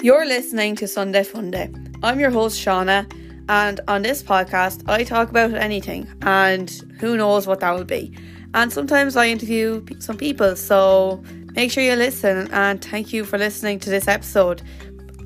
[0.00, 1.98] You're listening to Sunday Funday.
[2.04, 3.12] I'm your host, Shauna,
[3.48, 6.70] and on this podcast, I talk about anything, and
[7.00, 8.16] who knows what that will be.
[8.54, 11.20] And sometimes I interview some people, so
[11.54, 14.62] make sure you listen, and thank you for listening to this episode.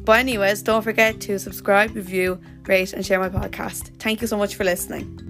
[0.04, 3.94] But, anyways, don't forget to subscribe, review, rate, and share my podcast.
[3.98, 5.21] Thank you so much for listening.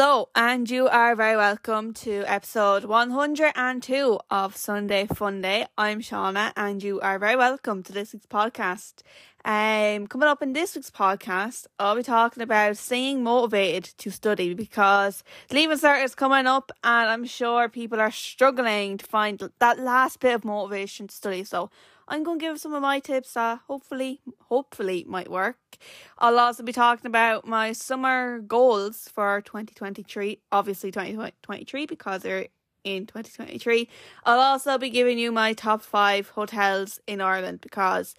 [0.00, 5.66] Hello, and you are very welcome to episode 102 of Sunday Funday.
[5.76, 9.02] I'm Shauna, and you are very welcome to this week's podcast.
[9.44, 14.54] Um, coming up in this week's podcast, I'll be talking about staying motivated to study
[14.54, 19.80] because Leaving Cert is coming up, and I'm sure people are struggling to find that
[19.80, 21.42] last bit of motivation to study.
[21.42, 21.70] So
[22.08, 25.58] I'm going to give some of my tips that hopefully, hopefully might work.
[26.18, 32.48] I'll also be talking about my summer goals for 2023, obviously 2023 because they're
[32.82, 33.88] in 2023.
[34.24, 38.14] I'll also be giving you my top five hotels in Ireland because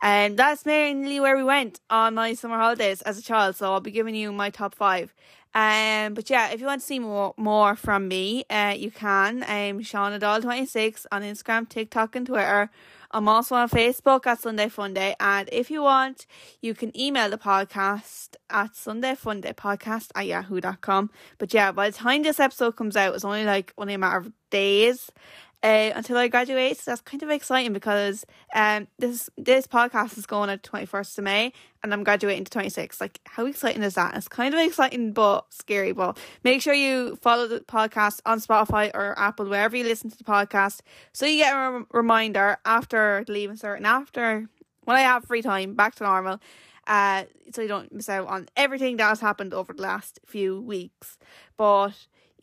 [0.00, 3.56] and um, that's mainly where we went on my summer holidays as a child.
[3.56, 5.14] So I'll be giving you my top five.
[5.54, 9.44] Um, but yeah, if you want to see more more from me, uh, you can.
[9.44, 12.70] I'm Shauna Doyle twenty six on Instagram, TikTok, and Twitter.
[13.14, 15.14] I'm also on Facebook at Sunday Funday.
[15.20, 16.26] And if you want,
[16.60, 21.10] you can email the podcast at Sunday Funday podcast at yahoo.com.
[21.38, 24.16] But yeah, by the time this episode comes out, it's only like only a matter
[24.18, 25.12] of days
[25.64, 26.78] uh, until I graduate.
[26.78, 31.18] So that's kind of exciting because um this this podcast is going at twenty first
[31.18, 33.00] of May and I'm graduating to twenty six.
[33.00, 34.14] Like how exciting is that?
[34.16, 35.92] It's kind of exciting but scary.
[35.92, 40.18] But make sure you follow the podcast on Spotify or Apple wherever you listen to
[40.18, 40.80] the podcast,
[41.12, 44.46] so you get a reminder after leaving certain after
[44.84, 46.40] when I have free time back to normal.
[46.86, 50.60] Uh, so you don't miss out on everything that has happened over the last few
[50.60, 51.16] weeks.
[51.56, 51.92] But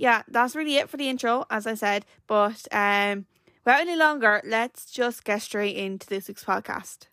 [0.02, 2.06] yeah, that's really it for the intro, as I said.
[2.26, 3.28] But um,
[3.64, 7.06] without any longer, let's just get straight into this week's podcast.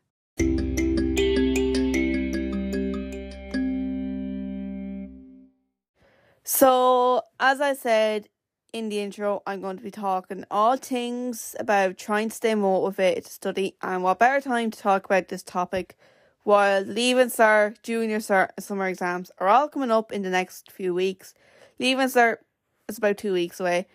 [6.45, 8.31] So, as I said
[8.73, 13.27] in the intro, I'm going to be talking all things about trying to stay motivated
[13.27, 15.95] to study, and what better time to talk about this topic
[16.45, 20.73] while leaving cert, junior cert, and summer exams are all coming up in the next
[20.73, 21.35] few weeks.
[21.79, 22.39] Leaving cert
[22.89, 23.87] it's about two weeks away,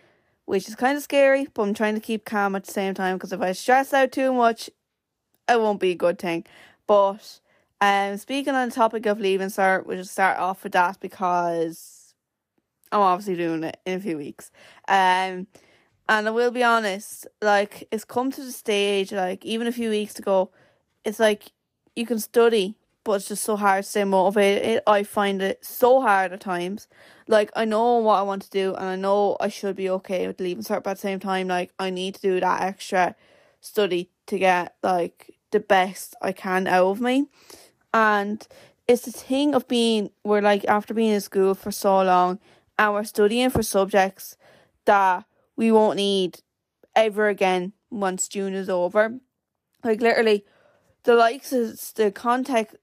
[0.44, 3.16] which is kind of scary, but I'm trying to keep calm at the same time
[3.16, 4.70] because if I stress out too much,
[5.48, 6.44] it won't be a good thing.
[6.86, 7.40] But
[7.80, 12.14] um, speaking on the topic of leaving cert, we'll just start off with that because
[12.92, 14.50] I'm obviously doing it in a few weeks.
[14.86, 15.48] Um,
[16.08, 19.90] and I will be honest, like it's come to the stage, like even a few
[19.90, 20.50] weeks ago,
[21.04, 21.50] it's like
[21.96, 24.82] you can study, but it's just so hard to stay motivated.
[24.86, 26.88] I find it so hard at times.
[27.28, 30.26] Like I know what I want to do, and I know I should be okay
[30.26, 33.14] with leaving cert, but at the same time, like I need to do that extra
[33.60, 37.26] study to get like the best I can out of me,
[37.92, 38.46] and
[38.88, 42.38] it's the thing of being we're like after being in school for so long,
[42.78, 44.36] and we're studying for subjects
[44.84, 45.24] that
[45.56, 46.40] we won't need
[46.96, 49.18] ever again once June is over.
[49.82, 50.44] Like literally,
[51.04, 52.76] the likes is the contact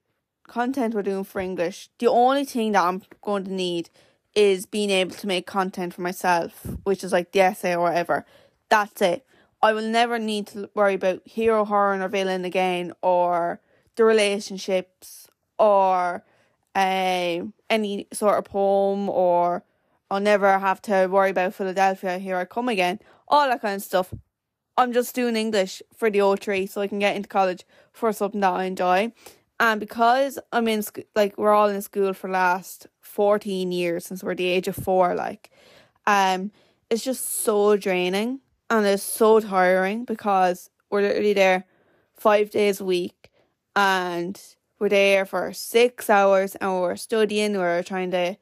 [0.52, 3.90] content we're doing for English, the only thing that I'm going to need
[4.36, 8.26] is being able to make content for myself, which is like the essay or whatever.
[8.70, 9.26] That's it.
[9.62, 13.62] I will never need to worry about hero, heroine, or villain again, or
[13.96, 16.24] the relationships, or
[16.76, 19.64] um, any sort of poem, or
[20.10, 23.84] I'll never have to worry about Philadelphia, here I come again, all that kind of
[23.84, 24.14] stuff.
[24.78, 28.42] I'm just doing English for the O3 so I can get into college for something
[28.42, 29.14] that I enjoy.
[29.62, 34.24] And because I'm in school, like we're all in school for last 14 years since
[34.24, 35.52] we're the age of four, like,
[36.08, 36.52] um,
[36.90, 38.40] it's just so draining
[38.72, 41.66] and it's so tiring because we're literally there
[42.16, 43.30] five days a week
[43.76, 44.42] and
[44.80, 48.36] we're there for six hours and we're studying, we're trying to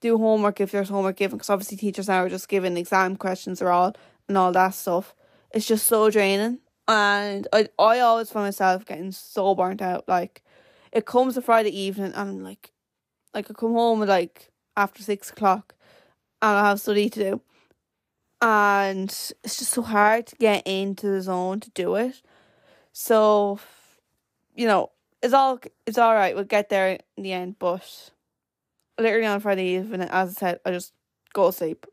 [0.00, 3.60] do homework if there's homework given because obviously teachers now are just giving exam questions
[3.60, 3.94] or all
[4.28, 5.14] and all that stuff.
[5.52, 10.08] It's just so draining and I I always find myself getting so burnt out.
[10.08, 10.42] Like
[10.92, 12.72] it comes a Friday evening and like
[13.34, 15.74] like I come home at like after six o'clock
[16.42, 17.40] and I have study to do.
[18.40, 22.22] And it's just so hard to get into the zone to do it.
[22.92, 23.58] So
[24.54, 24.90] you know,
[25.22, 28.10] it's all it's alright, we'll get there in the end, but
[28.98, 30.92] literally on Friday evening, as I said, I just
[31.32, 31.86] go to sleep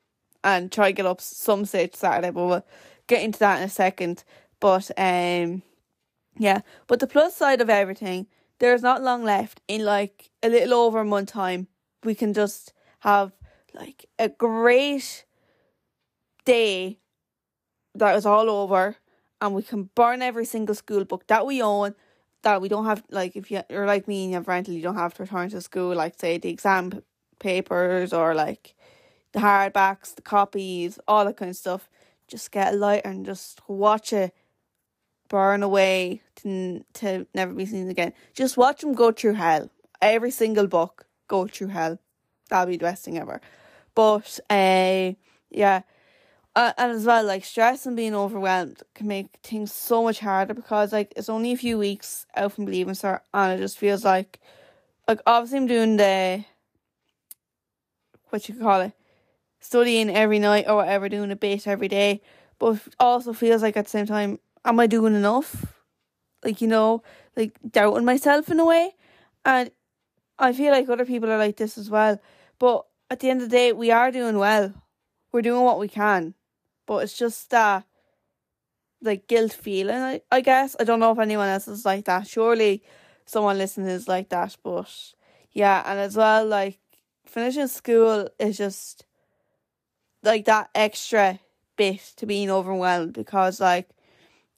[0.44, 2.66] and try to get up some stage Saturday, but we'll
[3.08, 4.24] get into that in a second.
[4.60, 5.64] But um
[6.38, 6.62] yeah.
[6.88, 8.28] But the plus side of everything,
[8.60, 9.62] there's not long left.
[9.68, 11.68] In like a little over a month time,
[12.04, 13.32] we can just have
[13.74, 15.26] like a great
[16.46, 17.00] day
[17.96, 18.98] that is all over
[19.42, 21.96] and we can burn every single school book that we own
[22.44, 24.96] that we don't have like if you're like me and you have rental you don't
[24.96, 27.02] have to return to school like say the exam
[27.40, 28.76] papers or like
[29.34, 31.90] the hardbacks the copies all that kind of stuff
[32.28, 34.34] just get a lighter and just watch it
[35.30, 38.14] burn away to, to never be seen again.
[38.34, 39.70] Just watch them go through hell.
[40.02, 42.00] Every single book go through hell.
[42.50, 43.42] That'll be the best thing ever.
[43.96, 45.14] But uh
[45.50, 45.82] yeah.
[46.56, 50.54] Uh, and as well, like stress and being overwhelmed can make things so much harder
[50.54, 54.06] because like it's only a few weeks out from leaving cert, and it just feels
[54.06, 54.40] like,
[55.06, 56.46] like obviously I'm doing the,
[58.30, 58.94] what you call it,
[59.60, 62.22] studying every night or whatever, doing a bit every day,
[62.58, 65.74] but also feels like at the same time, am I doing enough?
[66.44, 67.04] Like you know,
[67.36, 68.92] like doubting myself in a way,
[69.46, 69.72] and
[70.40, 72.20] I feel like other people are like this as well.
[72.60, 74.74] But at the end of the day, we are doing well.
[75.32, 76.34] We're doing what we can
[76.86, 77.86] but it's just that
[79.02, 80.76] like guilt feeling I, I guess.
[80.80, 82.28] I don't know if anyone else is like that.
[82.28, 82.84] Surely
[83.26, 85.14] someone listening is like that, but
[85.52, 86.80] yeah, and as well like
[87.26, 89.06] finishing school is just
[90.24, 91.40] like that extra
[91.76, 93.90] bit to being overwhelmed because like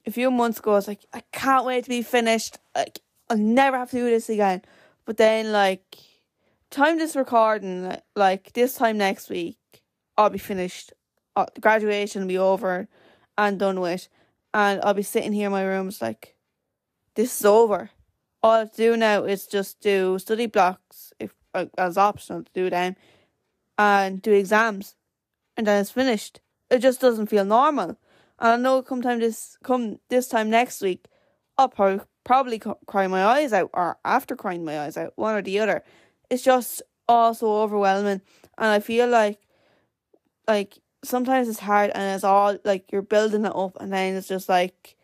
[0.08, 2.58] a few months ago I was like, I can't wait to be finished.
[2.74, 3.00] Like
[3.30, 4.62] I'll never have to do this again.
[5.04, 5.96] But then like
[6.70, 9.58] time this recording like this time next week
[10.16, 10.92] I'll be finished
[11.38, 12.88] uh, graduation will be over
[13.36, 14.08] and done with,
[14.52, 16.34] and I'll be sitting here in my room, it's like,
[17.14, 17.90] this is over.
[18.42, 22.42] All I have to do now is just do study blocks if uh, as optional
[22.42, 22.96] to do them,
[23.78, 24.96] and do exams,
[25.56, 26.40] and then it's finished.
[26.70, 27.96] It just doesn't feel normal.
[28.38, 31.06] And I know come time this come this time next week,
[31.56, 35.42] I'll probably probably cry my eyes out, or after crying my eyes out, one or
[35.42, 35.82] the other.
[36.30, 38.20] It's just all so overwhelming,
[38.58, 39.40] and I feel like,
[40.46, 44.28] like sometimes it's hard and it's all like you're building it up and then it's
[44.28, 44.96] just like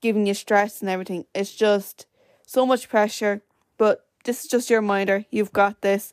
[0.00, 1.24] giving you stress and everything.
[1.34, 2.06] It's just
[2.46, 3.42] so much pressure,
[3.78, 5.24] but this is just your reminder.
[5.30, 6.12] You've got this.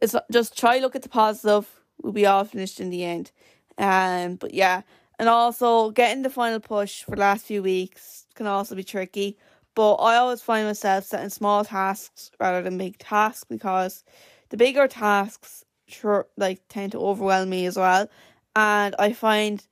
[0.00, 1.68] It's just try look at the positive.
[2.02, 3.30] We'll be all finished in the end.
[3.78, 4.82] Um, but yeah,
[5.18, 9.36] and also getting the final push for the last few weeks can also be tricky.
[9.74, 14.04] But I always find myself setting small tasks rather than big tasks because
[14.48, 18.08] the bigger tasks sure like tend to overwhelm me as well.
[18.56, 19.64] And I find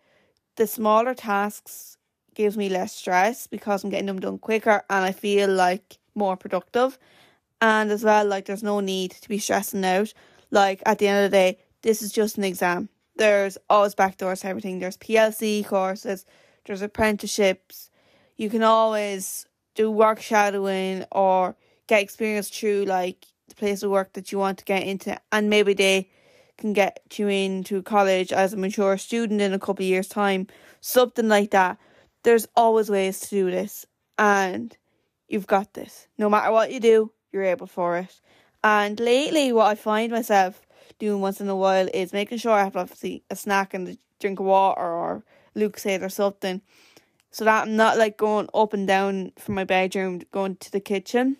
[0.56, 1.96] the smaller tasks
[2.34, 6.36] gives me less stress because I'm getting them done quicker and I feel like more
[6.36, 6.98] productive.
[7.60, 10.12] And as well, like there's no need to be stressing out.
[10.50, 12.88] Like at the end of the day, this is just an exam.
[13.16, 14.78] There's always backdoors to everything.
[14.78, 16.24] There's PLC courses,
[16.64, 17.90] there's apprenticeships.
[18.36, 24.12] You can always do work shadowing or get experience through like the place of work
[24.14, 26.10] that you want to get into, and maybe they
[26.58, 30.46] can get you into college as a mature student in a couple of years' time,
[30.80, 31.78] something like that.
[32.22, 33.86] There's always ways to do this,
[34.18, 34.76] and
[35.28, 36.08] you've got this.
[36.18, 38.20] No matter what you do, you're able for it.
[38.64, 40.65] And lately, what I find myself
[40.98, 43.96] doing once in a while is making sure I have obviously a snack and a
[44.20, 45.24] drink of water or
[45.56, 46.62] Lucozade or something,
[47.30, 50.80] so that I'm not like going up and down from my bedroom going to the
[50.80, 51.36] kitchen.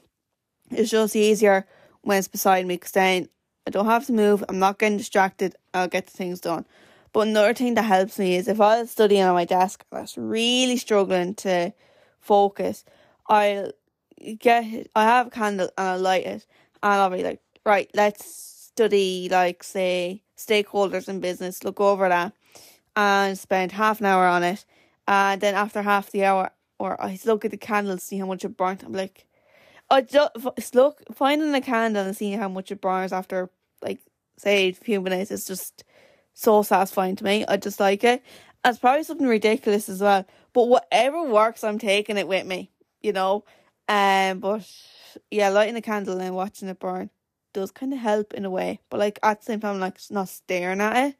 [0.70, 1.66] It's just easier
[2.02, 3.28] when it's beside me because then
[3.66, 6.66] I don't have to move, I'm not getting distracted, I'll get the things done.
[7.12, 9.98] But another thing that helps me is if I was studying on my desk and
[9.98, 11.72] I was really struggling to
[12.20, 12.84] focus,
[13.26, 13.72] I'll
[14.38, 16.46] get I have a candle and I'll light it
[16.82, 22.34] and I'll be like, right, let's study like say stakeholders in business, look over that
[22.94, 24.66] and spend half an hour on it.
[25.08, 28.44] And then after half the hour or I look at the candle, see how much
[28.44, 28.82] it burnt.
[28.82, 29.26] I'm like,
[29.88, 33.48] I just look finding a candle and seeing how much it burns after
[33.80, 34.00] like
[34.36, 35.82] say a few minutes is just
[36.34, 37.46] so satisfying to me.
[37.48, 38.22] I just like it.
[38.62, 40.26] It's probably something ridiculous as well.
[40.52, 43.44] But whatever works, I'm taking it with me, you know.
[43.88, 44.70] Um, but
[45.30, 47.08] yeah, lighting a candle and watching it burn
[47.56, 48.80] does kind of help in a way.
[48.90, 51.16] But like at the same time, I'm like not staring at it.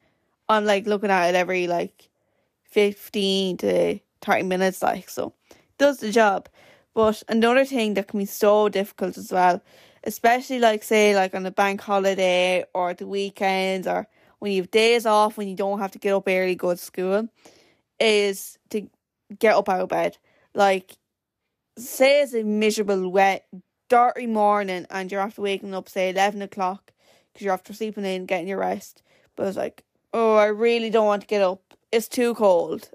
[0.51, 2.11] I'm like looking at it every like
[2.63, 5.33] fifteen to thirty minutes, like so.
[5.79, 6.51] Does the job.
[6.95, 9.63] But another thing that can be so difficult as well,
[10.05, 14.07] especially like say like on a bank holiday or the weekends or
[14.39, 16.77] when you have days off when you don't have to get up early go to
[16.77, 17.29] school,
[17.99, 18.89] is to
[19.39, 20.19] get up out of bed.
[20.55, 20.99] Like
[21.79, 23.47] say it's a miserable, wet,
[23.89, 26.93] dirty morning and you're after waking up say eleven o'clock
[27.33, 29.03] because you're after sleeping in, getting your rest.
[29.37, 31.75] But it's like, oh, I really don't want to get up.
[31.93, 32.91] It's too cold.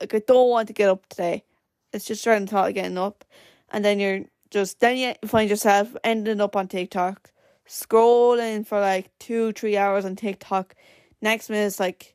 [0.00, 1.44] Like I don't want to get up today.
[1.92, 3.24] It's just trying to thought of getting up,
[3.70, 7.30] and then you're just then you find yourself ending up on TikTok,
[7.68, 10.74] scrolling for like two three hours on TikTok.
[11.22, 12.14] Next minute it's like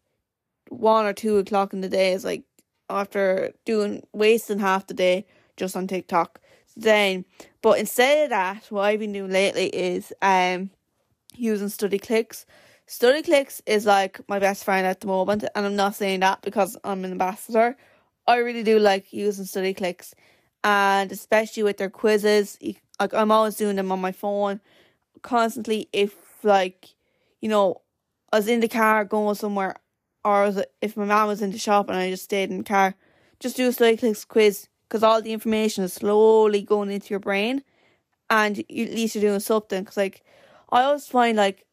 [0.69, 2.13] one or two o'clock in the day.
[2.13, 2.43] It's like
[2.89, 5.25] after doing wasting half the day
[5.57, 6.39] just on TikTok.
[6.79, 7.25] Then,
[7.61, 10.69] but instead of that, what I've been doing lately is um
[11.35, 12.45] using StudyClix.
[12.87, 16.77] StudyClix is like my best friend at the moment, and I'm not saying that because
[16.85, 17.75] I'm an ambassador.
[18.27, 20.13] I really do like using StudyClix,
[20.63, 22.57] and especially with their quizzes.
[22.99, 24.61] Like I'm always doing them on my phone,
[25.21, 25.89] constantly.
[25.91, 26.95] If like,
[27.41, 27.81] you know,
[28.31, 29.75] I was in the car going somewhere,
[30.23, 32.95] or if my mom was in the shop and I just stayed in the car,
[33.41, 37.63] just do a StudyClix quiz because all the information is slowly going into your brain,
[38.29, 39.83] and at least you're doing something.
[39.83, 40.23] Because like,
[40.71, 41.65] I always find like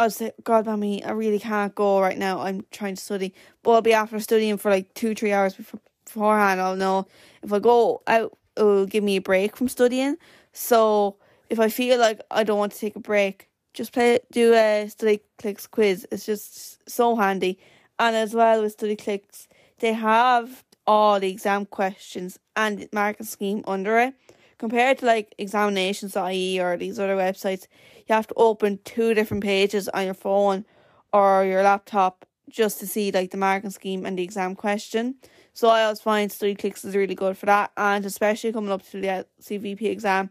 [0.00, 2.40] I was like, God, mommy, I really can't go right now.
[2.40, 5.80] I'm trying to study, but I'll be after studying for like two, three hours before,
[6.06, 6.58] beforehand.
[6.58, 7.06] I'll know
[7.42, 10.16] if I go out, it will give me a break from studying.
[10.54, 11.16] So
[11.50, 14.88] if I feel like I don't want to take a break, just play, do a
[14.88, 16.06] study clicks quiz.
[16.10, 17.58] It's just so handy.
[17.98, 19.48] And as well with StudyClix,
[19.80, 24.12] they have all the exam questions and marking scheme under it
[24.58, 27.68] compared to like examinations.ie or these other websites,
[28.08, 30.64] you have to open two different pages on your phone
[31.12, 35.14] or your laptop just to see like the marking scheme and the exam question.
[35.52, 39.00] So I always find StudyClix is really good for that, and especially coming up to
[39.00, 40.30] the CVP exam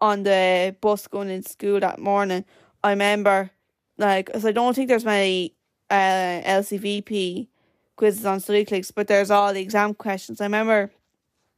[0.00, 2.44] on the bus going into school that morning.
[2.84, 3.50] I remember,
[3.98, 5.56] like, cause I don't think there's many
[5.90, 7.48] uh, LCVP
[7.96, 10.40] quizzes on StudyClix, but there's all the exam questions.
[10.40, 10.90] I remember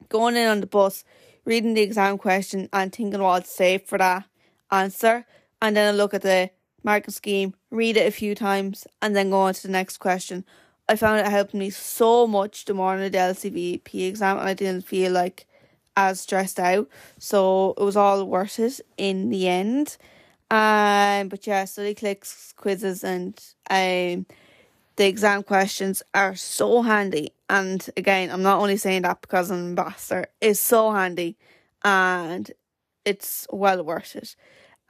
[0.09, 1.05] going in on the bus
[1.45, 4.25] reading the exam question and thinking what to say for that
[4.71, 5.27] answer,
[5.61, 6.51] and then I look at the
[6.85, 10.45] marking scheme, read it a few times, and then go on to the next question.
[10.89, 14.55] I found it helped me so much the morning of the LCVP exam, and I
[14.55, 15.47] didn't feel like
[15.97, 16.89] as stressed out.
[17.19, 19.97] So it was all worth it in the end.
[20.51, 24.25] Um, but yeah, StudyClix quizzes and um
[24.99, 27.33] the exam questions are so handy.
[27.49, 31.39] And again, I'm not only saying that because I'm an ambassador, it's so handy
[31.85, 32.51] and
[33.05, 34.35] it's well worth it.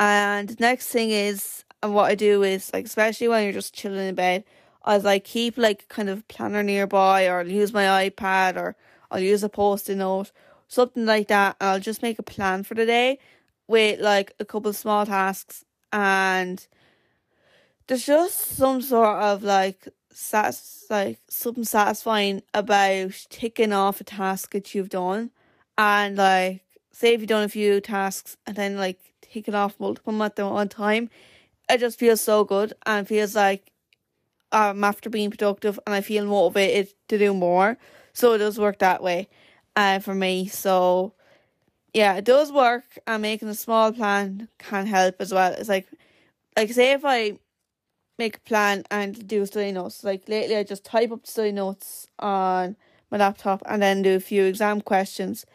[0.00, 4.08] And next thing is, and what I do is like, especially when you're just chilling
[4.08, 4.44] in bed,
[4.82, 8.76] I like keep like kind of planner nearby, or I'll use my iPad, or
[9.10, 10.32] I'll use a post-it note,
[10.68, 13.18] something like that, and I'll just make a plan for the day
[13.66, 16.66] with like a couple of small tasks, and
[17.86, 19.88] there's just some sort of like
[20.18, 25.30] sats like something satisfying about ticking off a task that you've done
[25.78, 26.60] and like
[26.90, 30.44] say if you've done a few tasks and then like ticking off multiple at the
[30.44, 31.08] one time
[31.70, 33.70] it just feels so good and feels like
[34.50, 37.76] I'm after being productive and I feel motivated to do more.
[38.12, 39.28] So it does work that way
[39.76, 40.48] uh, for me.
[40.48, 41.12] So
[41.94, 45.52] yeah it does work and making a small plan can help as well.
[45.52, 45.86] It's like
[46.56, 47.38] like say if I
[48.18, 50.04] make a plan and do study notes.
[50.04, 52.76] Like lately, I just type up study notes on
[53.10, 55.46] my laptop and then do a few exam questions.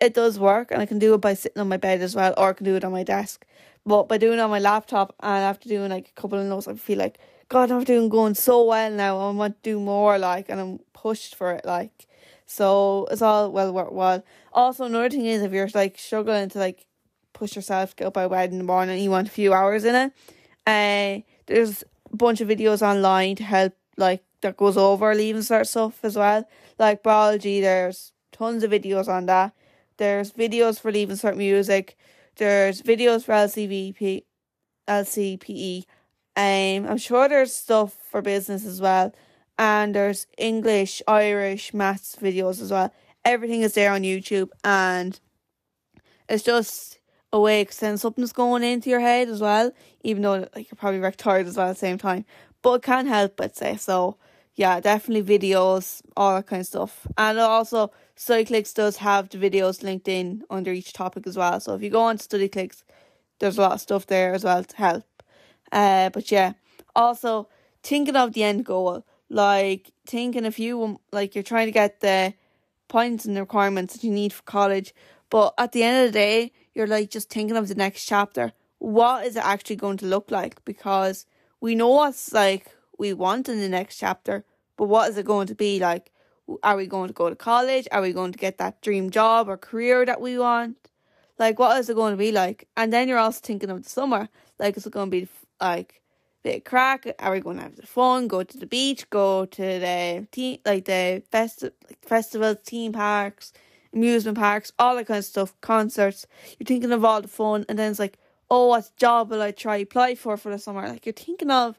[0.00, 2.32] It does work, and I can do it by sitting on my bed as well,
[2.38, 3.44] or I can do it on my desk.
[3.84, 6.68] But by doing it on my laptop and after doing like a couple of notes,
[6.68, 9.18] I feel like God, I'm doing going so well now.
[9.18, 12.06] I want to do more, like, and I'm pushed for it, like.
[12.46, 14.24] So it's all well worthwhile.
[14.52, 16.86] Also, another thing is if you're like struggling to like
[17.32, 19.94] push yourself get up of bed in the morning, you want a few hours in
[19.94, 20.12] it.
[20.66, 21.84] Uh, there's
[22.16, 26.48] bunch of videos online to help like that goes over leaving cert stuff as well.
[26.78, 29.52] Like biology, there's tons of videos on that.
[29.98, 31.96] There's videos for leaving cert music.
[32.36, 34.24] There's videos for LCVP,
[34.88, 35.84] LCPE.
[36.36, 39.12] Um, I'm sure there's stuff for business as well,
[39.58, 42.94] and there's English, Irish, maths videos as well.
[43.24, 45.20] Everything is there on YouTube, and
[46.28, 46.99] it's just
[47.30, 49.72] because then something's going into your head as well,
[50.02, 52.24] even though like you're probably wrecked tired as well at the same time.
[52.62, 54.16] But it can't help but say so.
[54.54, 57.06] Yeah, definitely videos, all that kind of stuff.
[57.16, 61.60] And also StudyClix does have the videos linked in under each topic as well.
[61.60, 62.82] So if you go on StudyClix,
[63.38, 65.04] there's a lot of stuff there as well to help.
[65.72, 66.54] Uh but yeah.
[66.94, 67.48] Also
[67.82, 69.04] thinking of the end goal.
[69.28, 72.34] Like thinking if you like you're trying to get the
[72.88, 74.92] points and the requirements that you need for college,
[75.30, 78.52] but at the end of the day, you're like just thinking of the next chapter.
[78.78, 80.64] What is it actually going to look like?
[80.64, 81.26] Because
[81.60, 84.44] we know what's like we want in the next chapter,
[84.76, 86.12] but what is it going to be like?
[86.62, 87.86] Are we going to go to college?
[87.92, 90.76] Are we going to get that dream job or career that we want?
[91.38, 92.68] Like, what is it going to be like?
[92.76, 94.28] And then you're also thinking of the summer.
[94.58, 95.28] Like, is it going to be
[95.60, 96.02] like
[96.44, 97.06] a bit of crack?
[97.18, 98.28] Are we going to have the fun?
[98.28, 99.08] Go to the beach?
[99.10, 103.52] Go to the tea, like the fest, like festivals, theme parks?
[103.92, 106.26] Amusement parks, all that kind of stuff, concerts.
[106.58, 108.18] You're thinking of all the fun, and then it's like,
[108.50, 110.88] oh, what job will I try apply for for the summer?
[110.88, 111.78] Like you're thinking of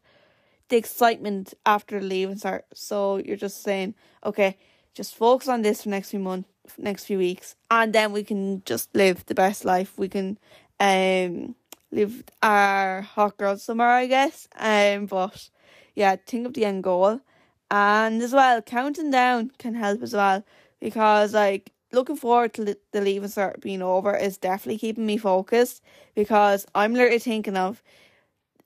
[0.69, 2.61] the excitement after leaving cert.
[2.73, 3.93] So you're just saying,
[4.25, 4.57] okay,
[4.93, 8.63] just focus on this for next few months, next few weeks, and then we can
[8.65, 9.97] just live the best life.
[9.97, 10.37] We can
[10.79, 11.55] um
[11.91, 14.47] live our hot girl summer, I guess.
[14.57, 15.49] Um, but
[15.95, 17.21] yeah, think of the end goal,
[17.69, 20.43] and as well, counting down can help as well
[20.79, 25.81] because like looking forward to the leaving cert being over is definitely keeping me focused
[26.15, 27.81] because I'm literally thinking of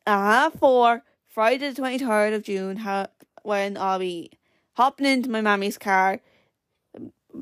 [0.05, 2.81] a half four Friday the twenty third of June
[3.43, 4.31] when I'll be
[4.73, 6.21] hopping into my mammy's car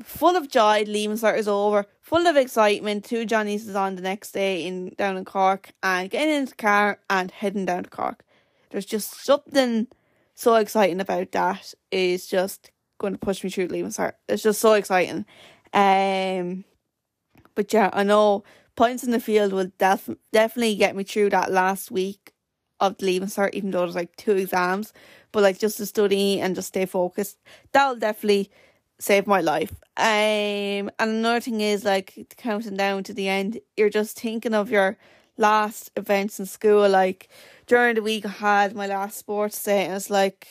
[0.02, 4.02] full of joy leaving cert is over full of excitement two Johnny's is on the
[4.02, 7.90] next day in down in Cork and getting into the car and heading down to
[7.90, 8.24] Cork.
[8.70, 9.86] There's just something
[10.34, 14.14] so exciting about that is just going to push me through leaving cert.
[14.28, 15.26] It's just so exciting
[15.74, 16.64] um,
[17.54, 18.44] but yeah, I know
[18.76, 22.32] points in the field will def- definitely get me through that last week
[22.80, 24.92] of the leaving cert, even though there's like two exams.
[25.32, 27.38] But like just to study and just stay focused,
[27.72, 28.50] that'll definitely
[28.98, 29.72] save my life.
[29.96, 33.60] Um, and another thing is like counting down to the end.
[33.76, 34.96] You're just thinking of your
[35.36, 36.88] last events in school.
[36.88, 37.28] Like
[37.66, 40.46] during the week, I had my last sports day, and it's like,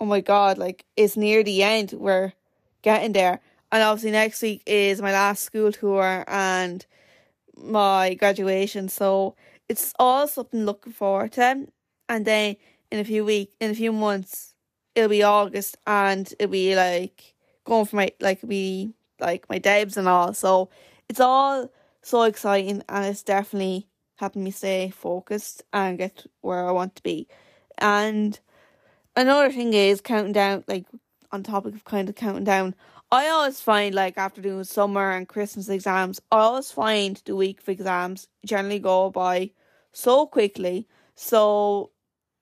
[0.00, 1.92] oh my god, like it's near the end.
[1.92, 2.32] We're
[2.82, 3.40] getting there
[3.72, 6.84] and obviously next week is my last school tour and
[7.56, 8.88] my graduation.
[8.88, 9.36] So
[9.68, 11.66] it's all something looking forward to.
[12.08, 12.56] And then
[12.90, 14.54] in a few weeks in a few months
[14.94, 17.34] it'll be august and it'll be like
[17.64, 20.34] going for my like be like my debs and all.
[20.34, 20.70] So
[21.08, 21.70] it's all
[22.02, 23.86] so exciting and it's definitely
[24.16, 27.28] helping me stay focused and get where i want to be.
[27.78, 28.38] And
[29.16, 30.86] another thing is counting down like
[31.32, 32.74] on topic of kind of counting down
[33.12, 37.60] I always find like after doing summer and Christmas exams, I always find the week
[37.60, 39.50] of exams generally go by
[39.92, 40.86] so quickly.
[41.16, 41.90] So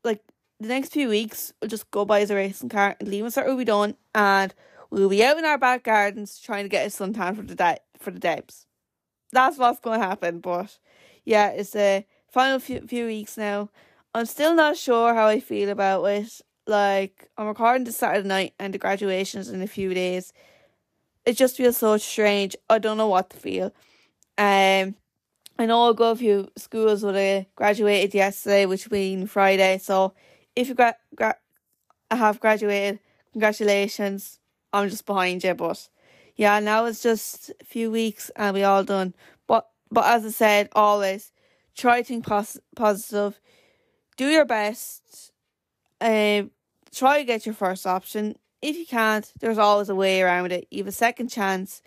[0.04, 0.22] like
[0.60, 3.46] the next few weeks will just go by as a racing car and leaving cert
[3.46, 4.54] will be done and
[4.90, 7.78] we'll be out in our back gardens trying to get a suntan for the day
[7.98, 8.66] for the debs.
[9.32, 10.78] That's what's gonna happen, but
[11.24, 13.70] yeah, it's the final few few weeks now.
[14.14, 16.42] I'm still not sure how I feel about it.
[16.66, 20.34] Like I'm recording this Saturday night and the graduation's in a few days
[21.28, 22.56] it just feels so strange.
[22.70, 23.66] I don't know what to feel.
[24.38, 24.94] Um,
[25.58, 29.76] I know a few schools would have graduated yesterday, which been Friday.
[29.76, 30.14] So
[30.56, 31.36] if you gra-, gra-
[32.10, 33.00] have graduated,
[33.32, 34.38] congratulations.
[34.72, 35.90] I'm just behind you, but
[36.34, 39.14] yeah, now it's just a few weeks and we all done.
[39.46, 41.30] But but as I said, always
[41.76, 43.38] try to think pos- positive.
[44.16, 45.30] Do your best.
[46.00, 46.52] Um,
[46.94, 50.66] try to get your first option if you can't, there's always a way around it.
[50.70, 51.82] You have a second chance.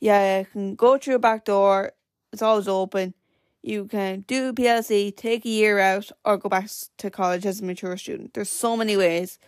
[0.00, 1.92] Yeah, you can go through a back door.
[2.32, 3.14] It's always open.
[3.62, 7.64] You can do PLC, take a year out, or go back to college as a
[7.64, 8.34] mature student.
[8.34, 9.38] There's so many ways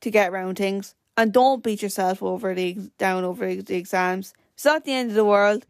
[0.00, 4.32] to get around things, and don't beat yourself over the down over the exams.
[4.54, 5.66] It's not the end of the world.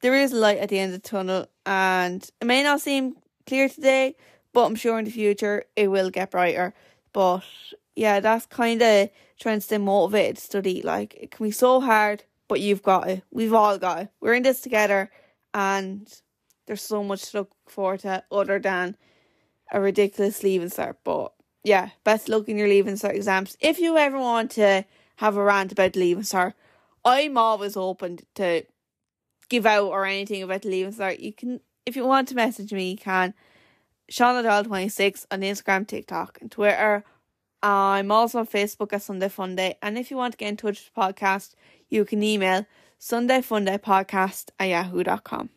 [0.00, 3.68] There is light at the end of the tunnel, and it may not seem clear
[3.68, 4.16] today,
[4.52, 6.74] but I'm sure in the future it will get brighter.
[7.12, 7.44] But
[7.94, 10.82] yeah, that's kind of trying to stay motivated to study.
[10.82, 13.22] Like, it can be so hard, but you've got it.
[13.30, 14.08] We've all got it.
[14.20, 15.10] We're in this together,
[15.52, 16.12] and
[16.66, 18.96] there's so much to look forward to other than
[19.72, 20.96] a ridiculous leaving cert.
[21.04, 21.32] But
[21.64, 23.56] yeah, best luck in your leaving cert exams.
[23.60, 24.84] If you ever want to
[25.16, 26.54] have a rant about leaving cert,
[27.04, 28.64] I'm always open to
[29.48, 31.20] give out or anything about the leaving cert.
[31.20, 33.34] You can, if you want to message me, you can.
[34.10, 37.04] Shauna Doyle26 on Instagram, TikTok, and Twitter
[37.62, 39.74] I'm also on Facebook at Sunday Funday.
[39.82, 41.54] And if you want to get in touch with the podcast,
[41.88, 42.66] you can email
[43.00, 45.50] sundayfundaypodcast at yahoo.com.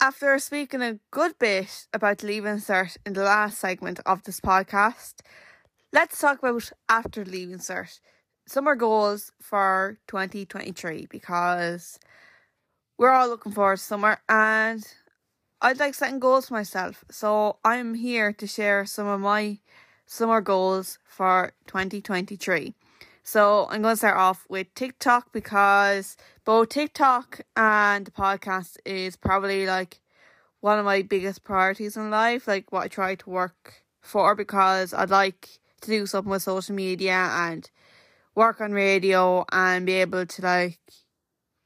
[0.00, 5.14] After speaking a good bit about leaving cert in the last segment of this podcast,
[5.92, 7.98] let's talk about after leaving cert.
[8.46, 11.98] Summer goals for 2023 because
[12.98, 14.86] we're all looking forward to summer and
[15.60, 17.04] I'd like setting goals for myself.
[17.10, 19.58] So I'm here to share some of my
[20.06, 22.74] summer goals for 2023.
[23.22, 29.16] So I'm going to start off with TikTok because both TikTok and the podcast is
[29.16, 30.00] probably like
[30.60, 34.94] one of my biggest priorities in life, like what I try to work for because
[34.94, 37.68] I'd like to do something with social media and
[38.34, 40.78] work on radio and be able to like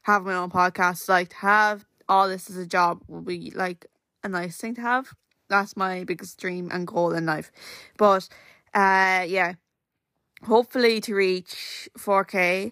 [0.03, 3.85] have my own podcast, like to have all this as a job will be like
[4.23, 5.13] a nice thing to have.
[5.49, 7.51] That's my biggest dream and goal in life.
[7.97, 8.27] But
[8.73, 9.53] uh yeah.
[10.43, 12.71] Hopefully to reach 4k.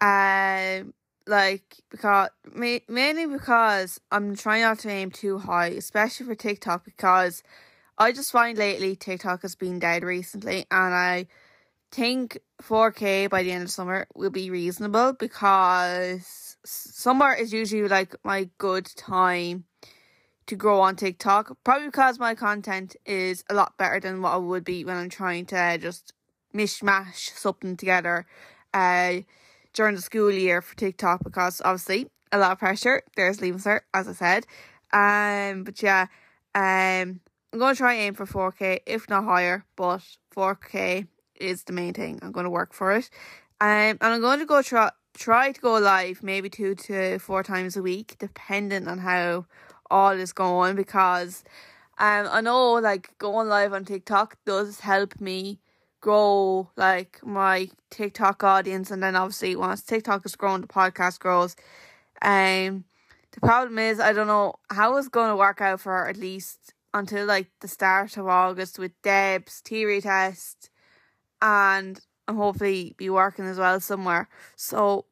[0.00, 0.94] Um
[1.26, 6.84] like because me mainly because I'm trying not to aim too high, especially for TikTok
[6.84, 7.42] because
[7.98, 11.26] I just find lately TikTok has been dead recently, and I
[11.90, 18.14] think 4K by the end of summer will be reasonable because summer is usually like
[18.24, 19.64] my good time
[20.46, 21.56] to grow on TikTok.
[21.64, 25.10] Probably because my content is a lot better than what I would be when I'm
[25.10, 26.12] trying to just
[26.54, 28.26] mishmash something together
[28.74, 29.18] uh,
[29.74, 33.02] during the school year for TikTok because obviously a lot of pressure.
[33.16, 34.46] There's leaving cert, as I said.
[34.92, 36.06] Um, but yeah,
[36.54, 37.20] um,
[37.52, 40.02] I'm gonna try aim for 4K, if not higher, but
[40.34, 42.18] 4K is the main thing.
[42.22, 43.10] I'm gonna work for it.
[43.60, 47.42] Um, and I'm going to go try try to go live maybe two to four
[47.42, 49.46] times a week, depending on how
[49.90, 50.76] all is going.
[50.76, 51.44] Because
[51.98, 55.58] um, I know like going live on TikTok does help me
[56.00, 61.56] grow like my TikTok audience, and then obviously once TikTok is growing, the podcast grows.
[62.22, 62.84] Um,
[63.32, 66.74] the problem is I don't know how it's going to work out for at least
[66.94, 70.70] until like the start of August with Deb's theory test,
[71.42, 74.28] and I'm hopefully be working as well somewhere.
[74.54, 75.06] So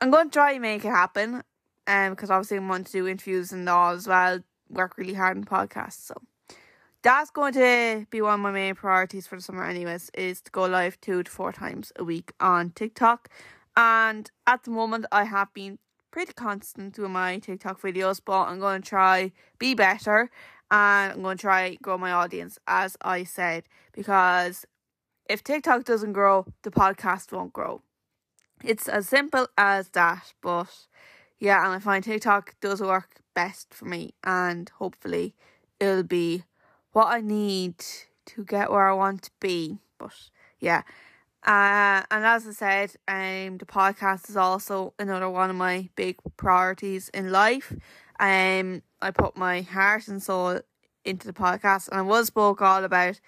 [0.00, 1.42] I'm going to try and make it happen,
[1.86, 4.40] um, because obviously I want to do interviews and all as well.
[4.68, 6.14] Work really hard on podcasts, so.
[7.02, 10.50] That's going to be one of my main priorities for the summer anyways is to
[10.50, 13.30] go live two to four times a week on tiktok.
[13.74, 15.78] And at the moment i have been
[16.10, 20.28] pretty constant with my tiktok videos but i'm going to try be better
[20.70, 24.66] and i'm going to try grow my audience as i said because
[25.28, 27.80] if tiktok doesn't grow the podcast won't grow
[28.64, 30.86] it's as simple as that but
[31.38, 35.34] yeah and i find tiktok does work best for me and hopefully
[35.78, 36.44] it'll be
[36.92, 37.76] what I need
[38.26, 39.78] to get where I want to be.
[39.98, 40.14] But
[40.58, 40.82] yeah.
[41.46, 46.16] Uh, and as I said, um, the podcast is also another one of my big
[46.36, 47.72] priorities in life.
[48.18, 50.60] Um, I put my heart and soul
[51.04, 53.20] into the podcast, and I was spoke all about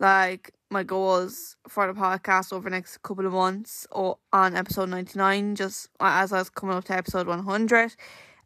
[0.00, 4.88] like my goals for the podcast over the next couple of months or on episode
[4.88, 7.94] 99 just as I was coming up to episode 100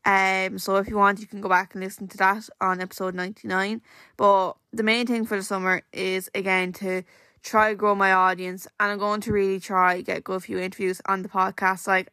[0.09, 3.15] um, so if you want, you can go back and listen to that on episode
[3.15, 3.83] 99.
[4.17, 7.03] But the main thing for the summer is, again, to
[7.43, 8.67] try grow my audience.
[8.81, 11.87] And I'm going to really try get go a few interviews on the podcast.
[11.87, 12.09] Like,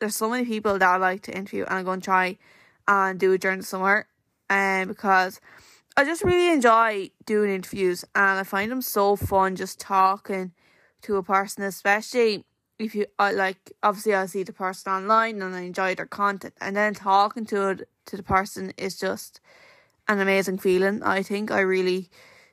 [0.00, 2.38] there's so many people that I like to interview, and I'm going to try
[2.86, 4.06] and do it during the summer.
[4.50, 5.40] Um, because
[5.98, 10.52] I just really enjoy doing interviews, and I find them so fun just talking
[11.02, 12.44] to a person, especially
[12.78, 16.54] if you I like obviously I see the person online and I enjoy their content
[16.60, 19.40] and then talking to it to the person is just
[20.06, 21.02] an amazing feeling.
[21.02, 22.10] I think I really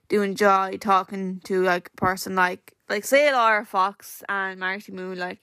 [0.09, 5.19] do enjoy talking to like a person like like say Laura Fox and Marty Moon
[5.19, 5.41] like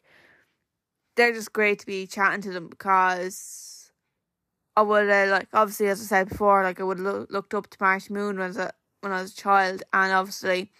[1.14, 3.71] they're just great to be chatting to them because
[4.76, 7.68] I would uh, like obviously as I said before like I would look looked up
[7.68, 10.70] to Marty Moon when I was a, when I was a child and obviously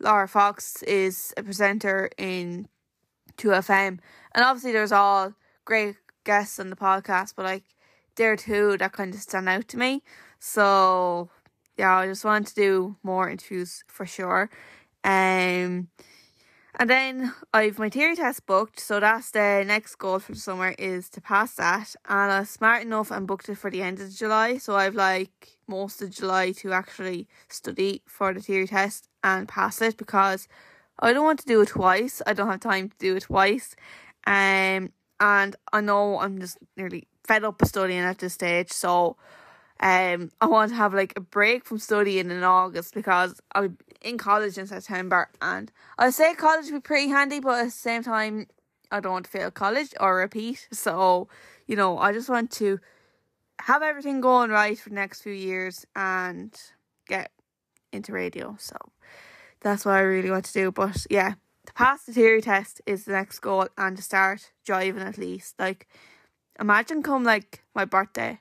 [0.00, 2.68] Laura Fox is a presenter in
[3.36, 3.98] 2FM.
[4.34, 7.64] And obviously, there's all great guests on the podcast, but like,
[8.16, 10.02] there two that kind of stand out to me.
[10.38, 11.30] So,
[11.76, 14.50] yeah, I just want to do more interviews for sure.
[15.04, 15.88] Um,
[16.78, 20.74] and then I've my theory test booked, so that's the next goal for the summer
[20.78, 21.94] is to pass that.
[22.08, 25.58] And I'm smart enough and booked it for the end of July, so I've like
[25.66, 30.48] most of July to actually study for the theory test and pass it because
[30.98, 32.22] I don't want to do it twice.
[32.26, 33.74] I don't have time to do it twice.
[34.26, 39.16] Um, and I know I'm just nearly fed up of studying at this stage, so
[39.80, 44.18] um, I want to have like a break from studying in August because I'm in
[44.18, 48.02] college in September, and I say college would be pretty handy, but at the same
[48.02, 48.46] time,
[48.90, 50.68] I don't want to fail college or repeat.
[50.72, 51.28] So,
[51.66, 52.78] you know, I just want to
[53.62, 56.54] have everything going right for the next few years and
[57.06, 57.30] get
[57.92, 58.56] into radio.
[58.58, 58.76] So
[59.60, 60.72] that's what I really want to do.
[60.72, 61.34] But yeah,
[61.66, 65.54] to pass the theory test is the next goal and to start driving at least.
[65.58, 65.88] Like,
[66.58, 68.40] imagine come like my birthday,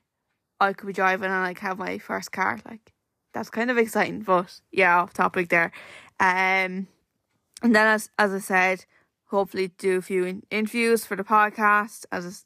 [0.59, 2.59] I could be driving and like have my first car.
[2.65, 2.93] Like,
[3.33, 4.21] that's kind of exciting.
[4.21, 5.71] But yeah, off topic there.
[6.19, 6.87] Um,
[7.61, 8.85] and then as as I said,
[9.25, 12.05] hopefully do a few in- interviews for the podcast.
[12.11, 12.43] As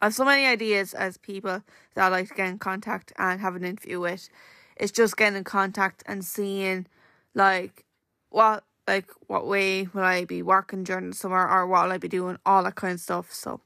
[0.00, 1.62] I have so many ideas as people
[1.94, 4.28] that I like to get in contact and have an interview with.
[4.76, 6.86] It's just getting in contact and seeing
[7.34, 7.84] like
[8.30, 11.98] what like what way will I be working during the summer or what will I
[11.98, 13.32] be doing, all that kind of stuff.
[13.32, 13.60] So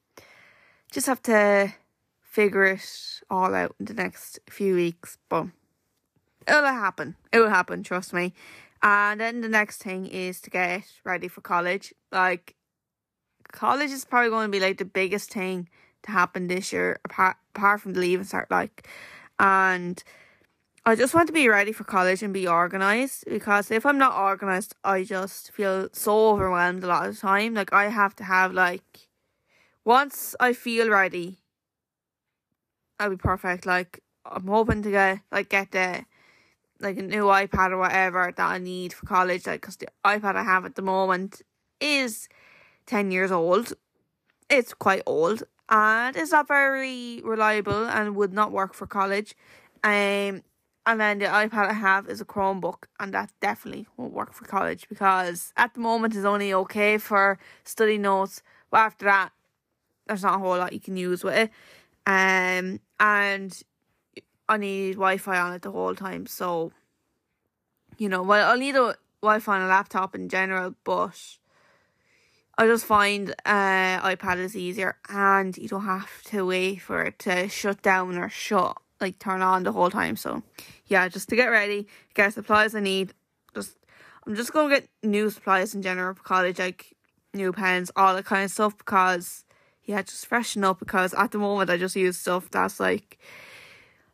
[0.92, 1.72] just have to
[2.36, 5.16] figure it all out in the next few weeks.
[5.30, 5.46] But
[6.46, 7.16] it'll happen.
[7.32, 8.34] It will happen, trust me.
[8.82, 11.94] And then the next thing is to get ready for college.
[12.12, 12.54] Like
[13.52, 15.70] college is probably going to be like the biggest thing
[16.02, 18.50] to happen this year apart apart from the leaving start.
[18.50, 18.86] like
[19.38, 20.04] and
[20.84, 24.14] I just want to be ready for college and be organized because if I'm not
[24.14, 27.54] organized, I just feel so overwhelmed a lot of the time.
[27.54, 29.08] Like I have to have like
[29.84, 31.38] once I feel ready,
[32.98, 33.66] I'll be perfect.
[33.66, 36.04] Like I'm hoping to get like get the
[36.80, 39.46] like a new iPad or whatever that I need for college.
[39.46, 41.42] Like because the iPad I have at the moment
[41.80, 42.28] is
[42.86, 43.72] ten years old.
[44.48, 49.34] It's quite old and it's not very reliable and would not work for college.
[49.82, 50.42] Um
[50.88, 54.44] and then the iPad I have is a Chromebook, and that definitely won't work for
[54.44, 58.40] college because at the moment it's only okay for study notes.
[58.70, 59.32] But after that,
[60.06, 61.50] there's not a whole lot you can use with it.
[62.06, 63.62] Um, and
[64.48, 66.26] I need Wi Fi on it the whole time.
[66.26, 66.72] So,
[67.98, 71.38] you know, well, I'll need a Wi Fi on a laptop in general, but
[72.56, 77.18] I just find uh iPad is easier and you don't have to wait for it
[77.20, 80.16] to shut down or shut like turn on the whole time.
[80.16, 80.42] So
[80.86, 83.12] yeah, just to get ready, get supplies I need.
[83.54, 83.76] Just
[84.26, 86.94] I'm just gonna get new supplies in general for college, like
[87.34, 89.44] new pens, all that kind of stuff because
[89.86, 93.18] yeah, just freshen up because at the moment I just use stuff that's like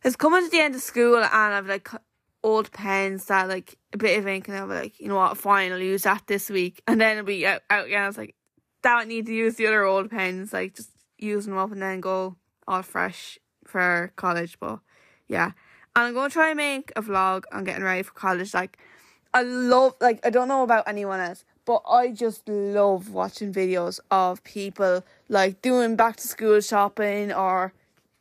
[0.05, 1.89] it's coming to the end of school and I've like
[2.43, 5.37] old pens that like a bit of ink and I'll be like, you know what,
[5.37, 8.03] fine, I'll use that this week and then it'll be out, out again.
[8.03, 8.35] I was like,
[8.83, 12.01] don't need to use the other old pens, like just use them up and then
[12.01, 14.59] go all fresh for college.
[14.61, 14.81] But
[15.29, 15.53] yeah,
[15.97, 18.53] and I'm gonna try and make a vlog on getting ready for college.
[18.53, 18.79] Like,
[19.33, 24.01] I love like I don't know about anyone else, but I just love watching videos
[24.11, 27.73] of people like doing back to school shopping or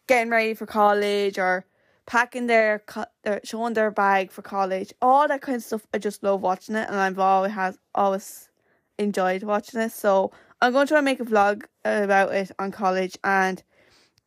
[0.08, 1.66] getting ready for college or
[2.06, 2.82] packing their,
[3.24, 4.94] their showing their bag for college.
[5.02, 5.86] All that kind of stuff.
[5.94, 8.50] I just love watching it, and I've always has always
[8.98, 9.92] enjoyed watching it.
[9.92, 13.62] So I'm going to try and make a vlog about it on college and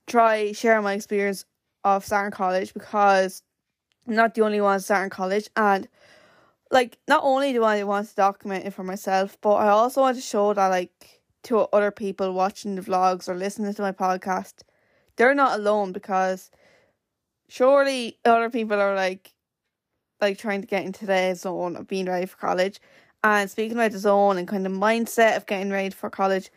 [0.07, 1.47] try share my experience
[1.85, 3.43] of starting college because
[4.07, 5.89] I'm not the only one starting college and
[6.71, 10.17] like not only do I want to document it for myself, but I also want
[10.17, 11.14] to show that like
[11.45, 14.63] to other people watching the vlogs or listening to my podcast,
[15.17, 16.51] they're not alone because
[17.49, 19.33] surely other people are like
[20.21, 22.81] like trying to get into the zone of being ready for college.
[23.23, 26.51] And speaking about the zone and kind of mindset of getting ready for college,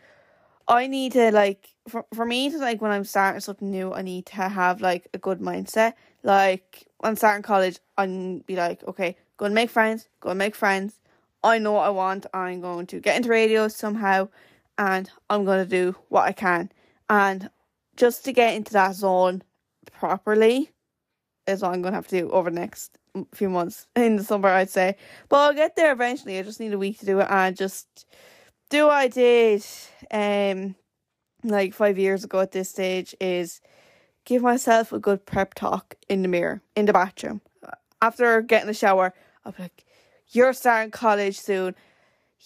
[0.66, 4.02] I need to like for for me to like when I'm starting something new, I
[4.02, 5.94] need to have like a good mindset.
[6.22, 10.54] Like when starting college, I'd be like, okay, go and make friends, go and make
[10.54, 10.98] friends.
[11.42, 12.26] I know what I want.
[12.34, 14.28] I'm going to get into radio somehow,
[14.78, 16.70] and I'm going to do what I can.
[17.10, 17.50] And
[17.96, 19.42] just to get into that zone
[19.92, 20.70] properly
[21.46, 22.96] is what I'm going to have to do over the next
[23.34, 24.96] few months in the summer, I'd say.
[25.28, 26.38] But I'll get there eventually.
[26.38, 28.06] I just need a week to do it and just
[28.70, 29.64] do what I did
[30.10, 30.74] um
[31.44, 33.60] like five years ago at this stage is
[34.24, 37.40] give myself a good prep talk in the mirror, in the bathroom.
[38.02, 39.14] After getting a shower,
[39.44, 39.84] I'll be like,
[40.28, 41.74] You're starting college soon.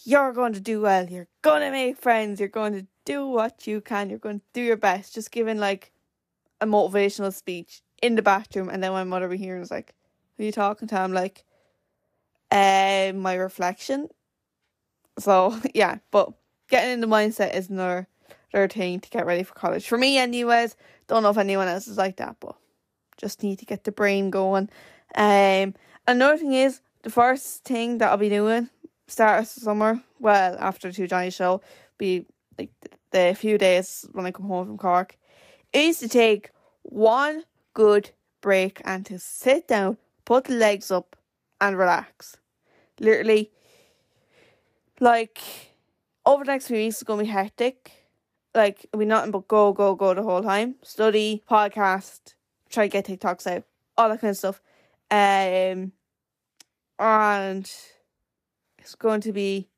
[0.04, 1.08] You're going to do well.
[1.08, 2.40] You're to make friends.
[2.40, 4.10] You're going to do what you can.
[4.10, 5.14] You're going to do your best.
[5.14, 5.92] Just giving like
[6.60, 8.68] a motivational speech in the bathroom.
[8.68, 9.94] And then my mother be here and was like,
[10.36, 10.98] Who are you talking to?
[10.98, 11.44] I'm like,
[12.50, 14.08] uh, my reflection
[15.18, 16.32] so yeah, but
[16.68, 18.08] getting in the mindset is another,
[18.52, 19.86] another thing to get ready for college.
[19.86, 20.76] For me, anyways,
[21.06, 22.56] don't know if anyone else is like that, but
[23.16, 24.68] just need to get the brain going.
[25.14, 25.74] Um,
[26.06, 28.70] another thing is the first thing that I'll be doing
[29.06, 30.02] start of summer.
[30.22, 31.62] Well, after the two Johnny show,
[31.98, 32.70] be like
[33.10, 35.18] the few days when I come home from Cork,
[35.72, 36.50] is to take
[36.82, 37.42] one
[37.74, 41.16] good break and to sit down, put the legs up,
[41.60, 42.36] and relax.
[43.00, 43.50] Literally
[45.00, 45.40] like
[46.24, 47.90] over the next few weeks, it's gonna be hectic.
[48.54, 50.76] Like we nothing but go, go, go the whole time.
[50.82, 52.34] Study, podcast,
[52.70, 53.64] try to get TikToks out,
[53.98, 54.62] all that kind of stuff.
[55.10, 55.90] Um,
[57.00, 57.68] and
[58.78, 59.68] it's going to be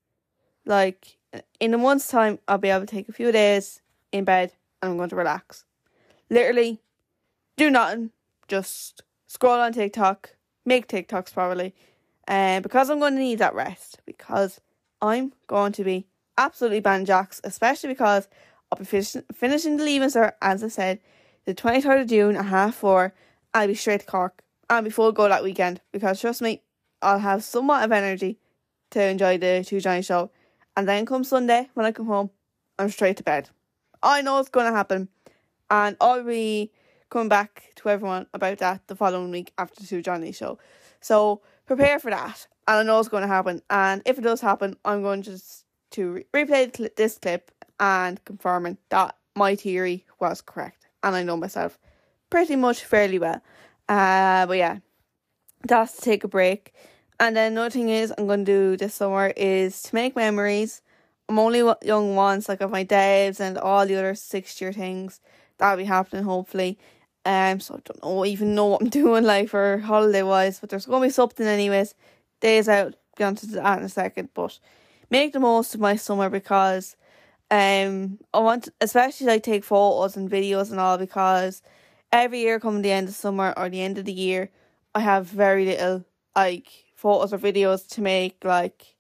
[0.65, 1.19] like
[1.61, 3.81] in a month's time, I'll be able to take a few days
[4.13, 5.65] in bed and I'm going to relax.
[6.31, 6.81] Literally,
[7.57, 8.11] do nothing,
[8.49, 11.75] just scroll on TikTok, make TikToks probably,
[12.27, 14.61] and uh, because I'm going to need that rest because
[15.03, 16.07] I'm going to be
[16.39, 18.29] absolutely banjacks, especially because
[18.71, 21.01] I'll be finish- finishing the leaving cert, as I said,
[21.45, 23.13] the 23rd of June at half four.
[23.53, 26.63] I'll be straight to Cork and be full go that weekend because trust me,
[27.03, 28.39] I'll have somewhat of energy
[28.91, 30.31] to enjoy the Two Johnny show.
[30.77, 32.31] And then come Sunday, when I come home,
[32.79, 33.51] I'm straight to bed.
[34.03, 35.09] I know it's going to happen.
[35.71, 36.73] And I'll be
[37.11, 40.59] coming back to everyone about that the following week after the Two Johnny show.
[41.01, 43.63] So prepare for that and I know it's going to happen.
[43.71, 49.17] And if it does happen, I'm going just to replay this clip and confirming that
[49.37, 51.79] my theory was correct, and I know myself
[52.31, 53.43] pretty much fairly well.
[53.89, 54.79] Uh, but yeah,
[55.67, 56.73] that's to take a break.
[57.21, 60.83] And then another thing is I'm going to do this summer is to make memories.
[61.29, 65.21] I'm only young once, like of my dads and all the other six year things
[65.59, 66.79] that'll be happening hopefully.
[67.25, 70.71] Um, so I don't know, even know what I'm doing like for holiday wise, but
[70.71, 71.95] there's gonna be something anyways.
[72.41, 74.59] Days out, get onto that in a second, but
[75.11, 76.97] make the most of my summer because
[77.51, 81.63] um I want to, especially like take photos and videos and all because
[82.13, 84.51] every year coming the end of summer or the end of the year
[84.95, 86.05] I have very little
[86.37, 88.97] like photos or videos to make like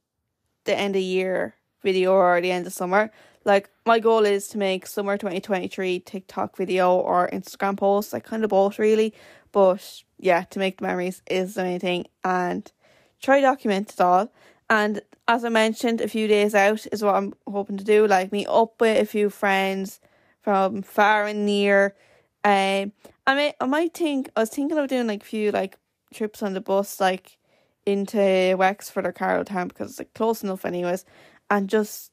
[0.64, 3.10] the end of year video or the end of summer.
[3.46, 8.12] Like my goal is to make summer twenty twenty three TikTok video or Instagram posts,
[8.12, 9.14] like kind of both really.
[9.52, 12.70] But yeah, to make the memories is the main thing and
[13.22, 14.30] try document it all.
[14.68, 18.06] And as I mentioned, a few days out is what I'm hoping to do.
[18.06, 19.98] Like meet up with a few friends
[20.42, 21.94] from far and near.
[22.44, 22.92] Um,
[23.26, 25.78] I may I might think I was thinking of doing like a few like
[26.12, 27.38] trips on the bus, like
[27.86, 31.04] into Wexford or Carlow town because it's like close enough, anyways,
[31.50, 32.12] and just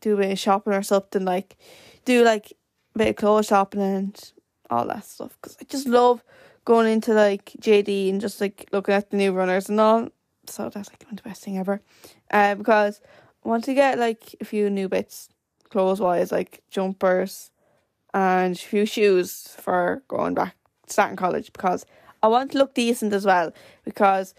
[0.00, 1.24] do a bit of shopping or something.
[1.24, 1.56] Like
[2.04, 2.52] do like
[2.94, 4.32] a bit of clothes shopping and
[4.70, 6.22] all that stuff because I just love
[6.64, 10.08] going into like JD and just like looking at the new runners and all.
[10.46, 11.80] So that's like the best thing ever.
[12.30, 13.00] Uh, because
[13.46, 15.28] want to get like a few new bits
[15.70, 17.50] clothes wise, like jumpers
[18.12, 21.84] and a few shoes for going back starting college because
[22.22, 23.52] I want to look decent as well
[23.84, 24.34] because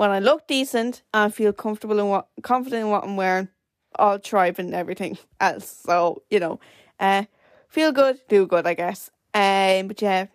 [0.00, 3.48] when I look decent and feel comfortable in what confident in what I'm wearing,
[3.98, 5.68] I'll thrive in everything else.
[5.84, 6.58] So, you know,
[6.98, 7.24] uh
[7.68, 9.10] feel good, do good, I guess.
[9.34, 10.28] Um but yeah.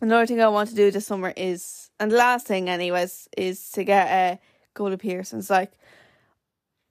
[0.00, 3.70] Another thing I want to do this summer is and the last thing anyways, is
[3.72, 4.36] to get a uh,
[4.72, 5.50] go to piercings.
[5.50, 5.72] Like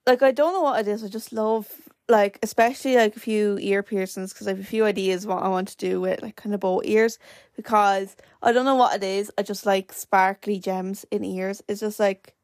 [0.06, 1.68] like I don't know what it is, I just love
[2.08, 5.48] like especially like a few ear piercings because I have a few ideas what I
[5.48, 7.18] want to do with like kind of both ears
[7.56, 9.30] because I don't know what it is.
[9.36, 11.62] I just like sparkly gems in ears.
[11.68, 12.34] It's just like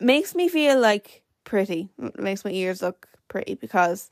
[0.00, 1.90] makes me feel like pretty.
[1.98, 4.10] It makes my ears look pretty because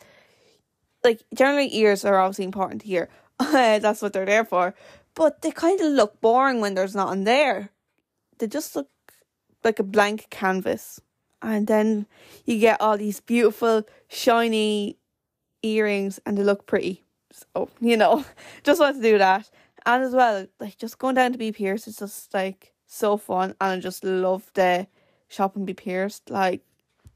[1.02, 3.08] like generally ears are obviously important to hear.
[3.38, 4.74] That's what they're there for.
[5.14, 7.70] But they kind of look boring when there's nothing there.
[8.38, 8.90] They just look
[9.64, 11.00] like a blank canvas
[11.40, 12.06] and then
[12.44, 14.97] you get all these beautiful shiny
[15.76, 17.04] earrings and they look pretty.
[17.33, 18.24] So you know
[18.64, 19.50] just want to do that.
[19.87, 23.54] And as well like just going down to be pierced is just like so fun
[23.61, 24.87] and i just love the
[25.28, 26.31] shop and be pierced.
[26.31, 26.62] Like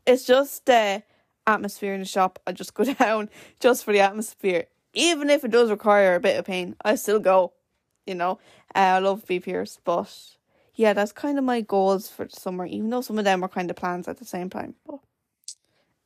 [0.06, 1.02] it's just the
[1.46, 2.38] atmosphere in the shop.
[2.46, 4.66] I just go down just for the atmosphere.
[4.94, 7.52] Even if it does require a bit of pain i still go
[8.06, 8.38] you know.
[8.74, 10.12] Uh, i love be pierced but
[10.74, 13.48] yeah, that's kind of my goals for the summer, even though some of them are
[13.48, 14.74] kind of plans at the same time.
[14.86, 15.00] But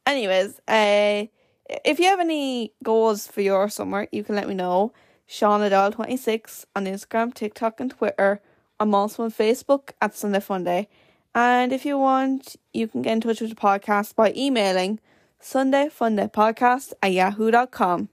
[0.05, 1.27] anyways, uh
[1.69, 4.93] if you have any goals for your summer, you can let me know.
[5.29, 8.41] Shauna Doyle twenty six on Instagram, TikTok and Twitter.
[8.79, 10.87] I'm also on Facebook at Sunday Funday.
[11.35, 15.01] And if you want, you can get in touch with the podcast by emailing
[15.41, 18.09] Sunday Funday Podcast at yahoo.com.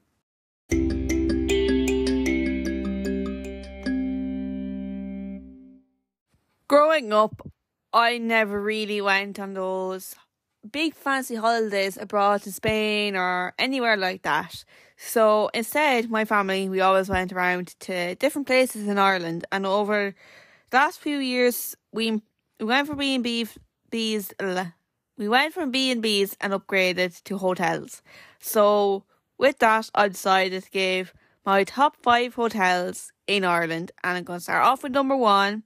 [6.68, 7.48] Growing up,
[7.94, 10.16] I never really went on those
[10.72, 14.64] big fancy holidays abroad to Spain or anywhere like that.
[14.98, 19.46] So instead, my family, we always went around to different places in Ireland.
[19.52, 20.16] And over
[20.70, 22.22] the last few years, we,
[22.60, 24.34] we went from B and B's,
[25.18, 28.02] we went from B and B's and upgraded to hotels.
[28.40, 29.04] So
[29.38, 31.14] with that, I decided to give
[31.46, 35.64] my top five hotels in Ireland, and I'm going to start off with number one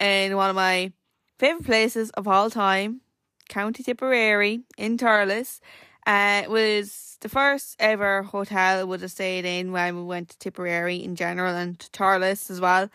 [0.00, 0.92] in one of my
[1.38, 3.00] favourite places of all time,
[3.48, 5.60] County Tipperary in Thurles.
[6.06, 10.38] Uh, it was the first ever hotel would have stayed in when we went to
[10.38, 12.90] Tipperary in general and to Thurles as well.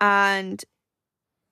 [0.00, 0.62] And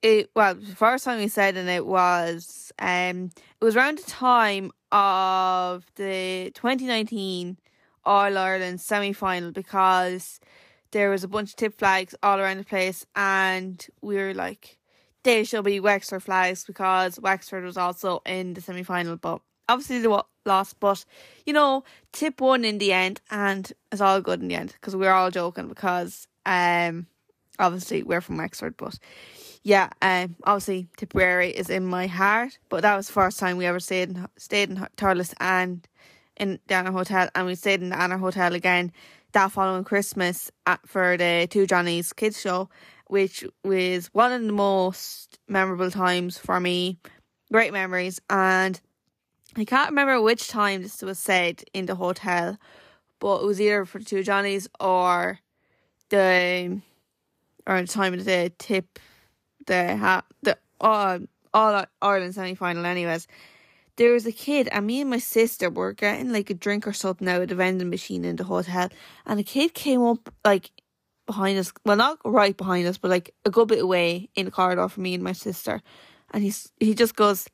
[0.02, 4.10] it well, the first time we stayed in it was um it was around the
[4.10, 7.58] time of the twenty nineteen
[8.04, 10.40] All Ireland semi final because
[10.92, 14.79] there was a bunch of tip flags all around the place and we were like
[15.22, 20.00] they shall be Wexford flags because Wexford was also in the semi final, but obviously
[20.00, 20.08] they
[20.46, 20.80] lost.
[20.80, 21.04] But
[21.46, 24.96] you know, tip won in the end, and it's all good in the end because
[24.96, 27.06] we are all joking because um
[27.58, 28.98] obviously we're from Wexford, but
[29.62, 32.58] yeah, um obviously Tipperary is in my heart.
[32.68, 35.86] But that was the first time we ever stayed in, stayed in Thurles and
[36.36, 38.92] in the Anner Hotel, and we stayed in the Anner Hotel again
[39.32, 42.68] that following Christmas at, for the Two Johnnies kids show
[43.10, 46.98] which was one of the most memorable times for me.
[47.52, 48.80] Great memories, and
[49.56, 52.56] I can't remember which time this was said in the hotel,
[53.18, 55.40] but it was either for the two Johnnies or
[56.10, 56.80] the
[57.66, 59.00] or the time of the tip,
[59.66, 63.26] the ha the um, all all Ireland semi final, anyways.
[63.96, 66.92] There was a kid, and me and my sister were getting like a drink or
[66.92, 68.88] something out of the vending machine in the hotel,
[69.26, 70.70] and a kid came up like
[71.30, 71.72] behind us.
[71.84, 75.00] Well, not right behind us, but like a good bit away in the corridor for
[75.00, 75.80] me and my sister,
[76.32, 77.46] and he's he just goes,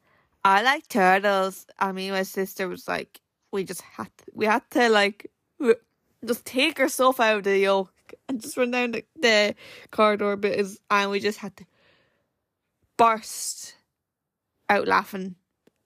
[0.44, 3.20] "I like turtles." And me and my sister was like,
[3.52, 5.30] we just had to, we had to like
[6.24, 9.54] just take our stuff out of the yoke and just run down the, the
[9.90, 11.64] corridor bit and we just had to
[12.96, 13.74] burst
[14.68, 15.36] out laughing.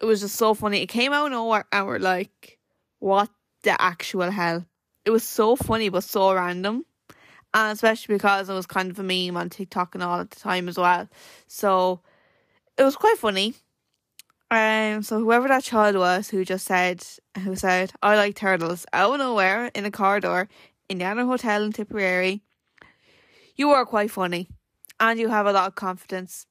[0.01, 0.83] It was just so funny.
[0.83, 2.59] It came out of nowhere and we're like,
[2.99, 3.31] what
[3.63, 4.65] the actual hell?
[5.05, 6.85] It was so funny but so random.
[7.53, 10.39] And especially because it was kind of a meme on TikTok and all at the
[10.39, 11.09] time as well.
[11.49, 12.01] So
[12.77, 13.55] it was quite funny.
[14.53, 17.05] Um, so whoever that child was who just said,
[17.45, 20.49] who said, I like turtles out of nowhere in a corridor
[20.91, 22.43] in the Anner Hotel in Tipperary,
[23.55, 24.49] you are quite funny
[24.99, 26.47] and you have a lot of confidence.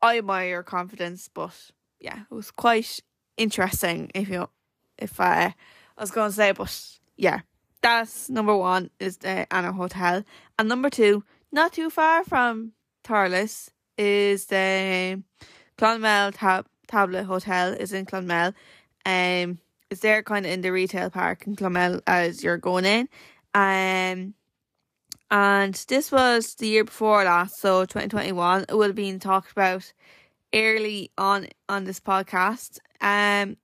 [0.00, 3.00] I admire your confidence, but yeah, it was quite
[3.36, 4.48] interesting if you,
[4.98, 5.54] if I,
[5.98, 7.40] I was going to say, but yeah,
[7.86, 10.24] that's number one is the Anner Hotel.
[10.58, 11.22] And number two,
[11.52, 12.72] not too far from
[13.04, 15.22] Thurles, is the
[15.78, 18.54] Clonmel Tab Talbot Hotel is in Clonmel.
[19.04, 23.08] Um, it's there kind of in the retail park in Clonmel as you're going in.
[23.54, 24.34] Um,
[25.30, 28.66] and this was the year before last, so 2021.
[28.68, 29.92] It would have been talked about
[30.52, 32.80] early on on this podcast.
[33.00, 33.56] Um,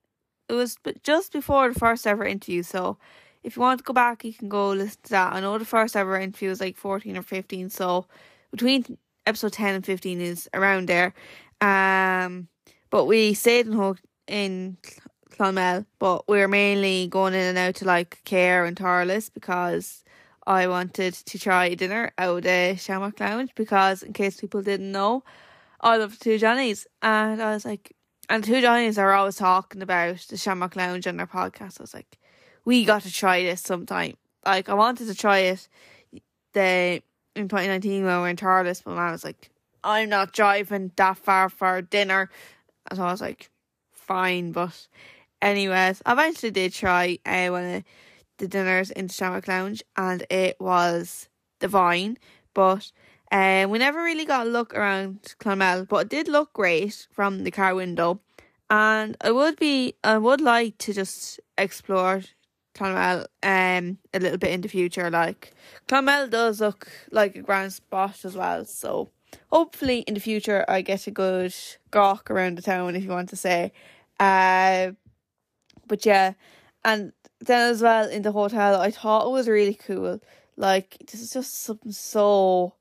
[0.47, 2.97] it was just before the first ever interview, so
[3.43, 5.33] if you want to go back, you can go listen to that.
[5.33, 8.05] I know the first ever interview was like 14 or 15, so
[8.51, 11.13] between episode 10 and 15 is around there.
[11.61, 12.47] Um,
[12.89, 14.77] but we stayed in in
[15.31, 20.03] Clonmel, but we were mainly going in and out to like Cahir and Thurles because
[20.45, 25.23] I wanted to try dinner out the Shamrock Lounge because in case people didn't know,
[25.81, 27.95] I love the two Johnnies and I was like
[28.29, 31.79] and the two Johnnies are always talking about the Shamrock Lounge on their podcast.
[31.79, 32.17] I was like,
[32.65, 34.15] we got to try this sometime.
[34.45, 35.67] Like I wanted to try it
[36.53, 37.01] the
[37.35, 39.49] in twenty nineteen when we were in Thurles, but I was like,
[39.83, 42.29] I'm not driving that far for dinner
[42.89, 43.49] And so I was like,
[43.91, 44.51] fine.
[44.51, 44.87] But,
[45.41, 47.83] anyways, I eventually did try uh, one of
[48.37, 52.17] the dinners in the Shamrock Lounge, and it was divine.
[52.53, 52.91] But
[53.31, 57.43] um, we never really got a look around Clonmel, but it did look great from
[57.43, 58.19] the car window.
[58.69, 62.21] And I would be, I would like to just explore
[62.75, 65.09] Clonmel um a little bit in the future.
[65.09, 65.53] Like
[65.87, 69.09] Clonmel does look like a grand spot as well, so
[69.51, 71.53] hopefully in the future I get a good
[71.91, 73.71] gawk around the town if you want to say.
[74.19, 74.91] Uh,
[75.87, 76.33] but yeah,
[76.83, 80.19] and then as well in the hotel I thought it was really cool.
[80.57, 82.73] Like this is just something so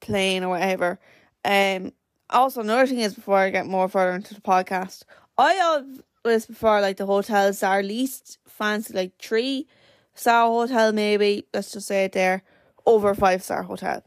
[0.00, 0.98] plain or whatever.
[1.44, 1.92] Um
[2.28, 5.02] also another thing is before I get more further into the podcast,
[5.36, 5.82] I
[6.24, 9.66] always before like the hotels are least fancy like three
[10.14, 12.42] star hotel maybe, let's just say it there,
[12.86, 14.02] over five star hotel.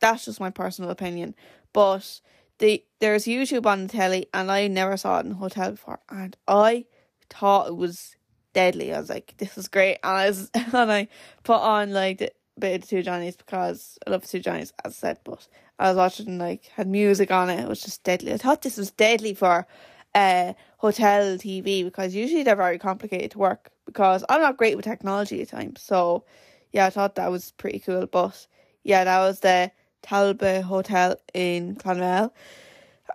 [0.00, 1.34] That's just my personal opinion.
[1.72, 2.20] But
[2.58, 6.00] the there's YouTube on the telly and I never saw it in a hotel before
[6.08, 6.86] and I
[7.30, 8.16] thought it was
[8.52, 8.92] deadly.
[8.92, 11.08] I was like, this is great and I was, and I
[11.44, 14.94] put on like the bit of two Johnnies because I love two Johnnies as I
[14.94, 15.46] said, but
[15.78, 18.32] I was watching like had music on it, it was just deadly.
[18.32, 19.66] I thought this was deadly for
[20.14, 24.84] uh hotel TV because usually they're very complicated to work because I'm not great with
[24.84, 25.80] technology at times.
[25.82, 26.24] So
[26.72, 28.06] yeah, I thought that was pretty cool.
[28.06, 28.46] But
[28.82, 29.70] yeah, that was the
[30.02, 32.32] Talbot Hotel in Clonmel.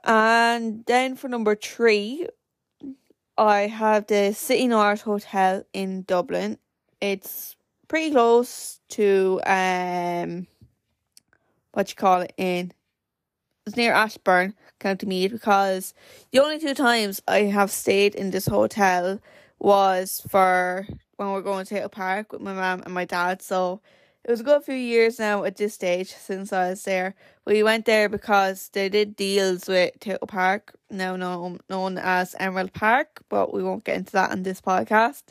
[0.04, 2.28] And then for number three,
[3.38, 6.58] I have the City North Hotel in Dublin.
[7.02, 7.56] It's
[7.88, 10.48] pretty close to um
[11.74, 12.72] what you call it in
[13.76, 15.94] near Ashbourne, County Meath, because
[16.32, 19.20] the only two times I have stayed in this hotel
[19.60, 20.88] was for
[21.18, 23.42] when we we're going to Tayto Park with my mum and my dad.
[23.42, 23.82] So
[24.24, 27.16] it was a good few years now at this stage since I was there.
[27.46, 32.74] We went there because they did deals with Tayto Park, now known, known as Emerald
[32.74, 35.24] Park, but we won't get into that on this podcast.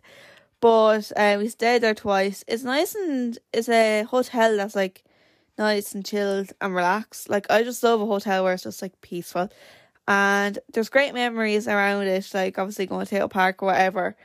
[0.61, 2.43] But uh, we stayed there twice.
[2.49, 5.05] It's nice and it's a hotel that's like
[5.59, 7.29] nice and chilled and relaxed.
[7.29, 9.51] Like I just love a hotel where it's just like peaceful.
[10.09, 14.17] And there's great memories around it, like obviously going to Tayto Park or whatever.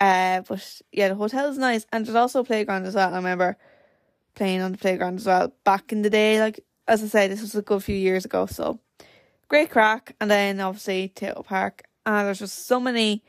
[0.00, 3.12] Uh, but yeah, the hotel is nice, and there's also a playground as well.
[3.12, 3.56] I remember
[4.34, 6.40] playing on the playground as well back in the day.
[6.40, 8.46] Like as I said, this was a good few years ago.
[8.46, 8.78] So
[9.48, 13.22] great crack, and then obviously Tayto Park, and there's just so many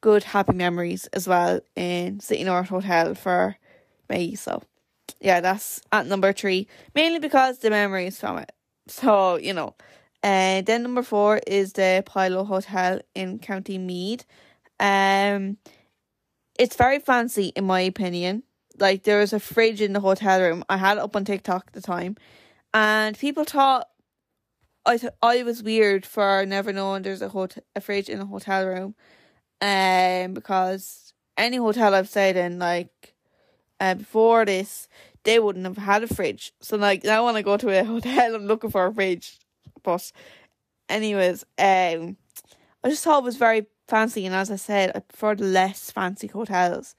[0.00, 3.56] good happy memories as well in City North Hotel for
[4.08, 4.34] me.
[4.34, 4.62] So
[5.20, 8.52] yeah, that's at number three mainly because the memories from it.
[8.88, 9.74] So you know,
[10.22, 14.24] And uh, then number four is the Pillo Hotel in County Meath.
[14.80, 15.58] Um,
[16.58, 18.42] it's very fancy in my opinion.
[18.78, 20.64] Like there was a fridge in the hotel room.
[20.68, 22.16] I had it up on TikTok at the time,
[22.74, 23.88] and people thought
[24.86, 28.26] I th- I was weird for never knowing there's a hotel a fridge in a
[28.26, 28.94] hotel room,
[29.60, 33.14] um, because any hotel I've stayed in, like,
[33.80, 34.88] uh, before this,
[35.24, 36.52] they wouldn't have had a fridge.
[36.60, 39.38] So like now when I go to a hotel, I'm looking for a fridge.
[39.82, 40.12] But,
[40.88, 42.16] anyways, um,
[42.84, 45.90] I just thought it was very fancy, and as I said, I prefer the less
[45.90, 46.94] fancy hotels.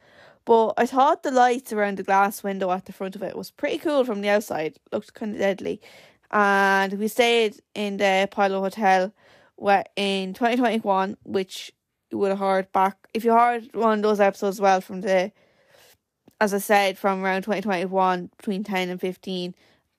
[0.46, 3.52] But I thought the lights around the glass window at the front of it was
[3.52, 4.78] pretty cool from the outside.
[4.92, 5.80] Looked kind of deadly.
[6.32, 9.14] And we stayed in the Pillo Hotel
[9.56, 11.72] where in 2021, which
[12.10, 12.98] you would have heard back.
[13.14, 15.32] If you heard one of those episodes well from the,
[16.42, 19.56] as I said, from around 2021, between 10 and 15,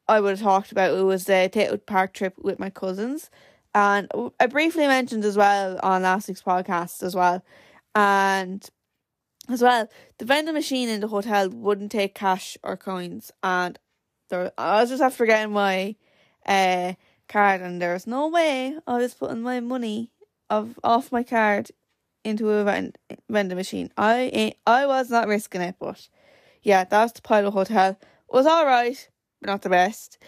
[0.08, 3.30] I would have talked about it was the Tayto Park trip with my cousins.
[3.74, 7.42] And I briefly mentioned as well on last week's podcast as well.
[7.94, 8.68] And
[9.48, 9.88] as well,
[10.18, 13.78] the vending machine in the hotel wouldn't take cash or coins, and
[14.30, 15.96] there I was just after getting my
[16.46, 16.94] uh
[17.28, 20.10] card, and there was no way I was putting my money
[20.48, 21.70] of off my card
[22.24, 23.90] into a vend- vending machine.
[23.96, 26.08] I I was not risking it, but
[26.62, 27.90] yeah, that's the Pillo Hotel.
[27.90, 29.08] It was all right,
[29.40, 30.18] but not the best.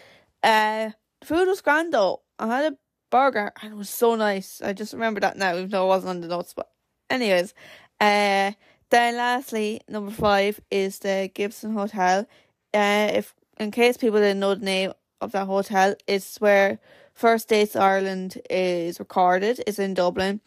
[0.43, 2.23] Uh, the food was grand though.
[2.39, 2.77] I had a
[3.11, 4.61] burger and it was so nice.
[4.63, 6.53] I just remember that now, even though it wasn't on the notes.
[6.55, 6.71] But
[7.09, 7.55] anyways,
[8.01, 8.53] uh
[8.91, 12.27] then lastly, number five is the Gibson Hotel.
[12.73, 16.79] Uh, if in case people didn't know the name of that hotel, it's where
[17.13, 19.61] First Dates Ireland is recorded.
[19.67, 20.41] It's in Dublin,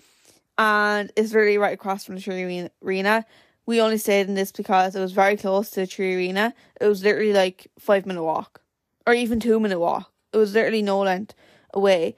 [0.58, 3.26] and it's really right across from the Three Arena.
[3.68, 6.56] We only stayed in this because it was very close to the Three Arena.
[6.82, 8.62] It was literally like five minute walk,
[9.06, 10.12] or even two minute walk.
[10.34, 11.36] It was literally no length
[11.74, 12.16] away.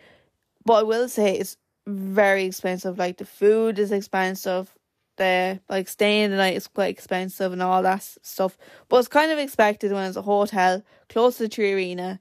[0.63, 2.97] But I will say it's very expensive.
[2.97, 4.73] Like the food is expensive
[5.19, 8.57] the like staying the night is quite expensive and all that stuff.
[8.87, 12.19] But it's kind of expected when it's a hotel close to the Three Arena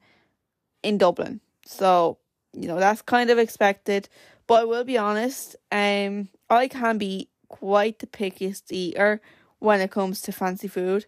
[0.83, 1.41] in Dublin.
[1.65, 2.19] So,
[2.53, 4.11] you know, that's kind of expected.
[4.47, 9.21] But I will be honest, um I can be quite the pickiest eater
[9.59, 11.07] when it comes to fancy food.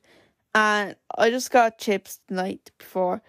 [0.55, 3.23] And I just got chips the night before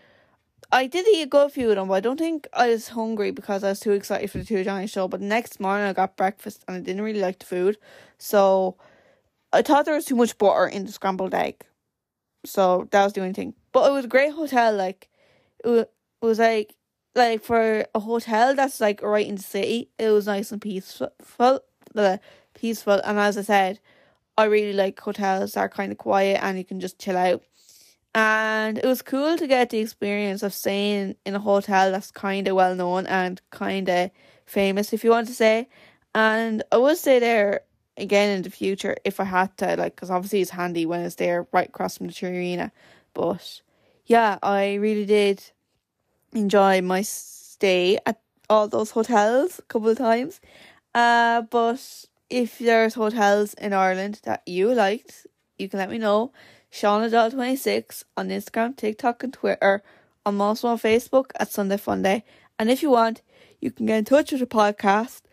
[0.74, 3.32] I did eat a good few of them, but I don't think I was hungry
[3.32, 5.08] because I was too excited for the Two Johnny show.
[5.08, 7.78] But the next morning I got breakfast and I didn't really like the food.
[8.18, 8.78] So
[9.52, 11.66] I thought there was too much butter in the scrambled egg.
[12.46, 13.54] So that was the only thing.
[13.74, 15.10] But it was a great hotel, like
[15.64, 16.76] it was, it was like
[17.14, 21.12] like for a hotel that's like right in the city, it was nice and peaceful
[22.54, 23.80] peaceful and as I said,
[24.38, 27.44] I really like hotels that are kinda quiet and you can just chill out
[28.14, 32.48] and it was cool to get the experience of staying in a hotel that's kind
[32.48, 34.12] of well known and kind of
[34.46, 35.70] famous, if you want to say.
[36.14, 37.62] And I would stay there
[37.96, 41.16] again in the future if I had to, like, because obviously it's handy when it's
[41.16, 42.74] there right across from the arena.
[43.14, 43.62] But
[44.06, 45.42] yeah, I really did
[46.34, 50.42] enjoy my stay at all those hotels a couple of times.
[50.94, 55.28] Uh, but if there's hotels in Ireland that you liked,
[55.58, 56.32] you can let me know.
[56.72, 59.84] Shauna26 on Instagram, TikTok, and Twitter.
[60.26, 62.24] I'm also on Facebook at Sunday Funday.
[62.58, 63.22] And if you want,
[63.60, 65.24] you can get in touch with the podcast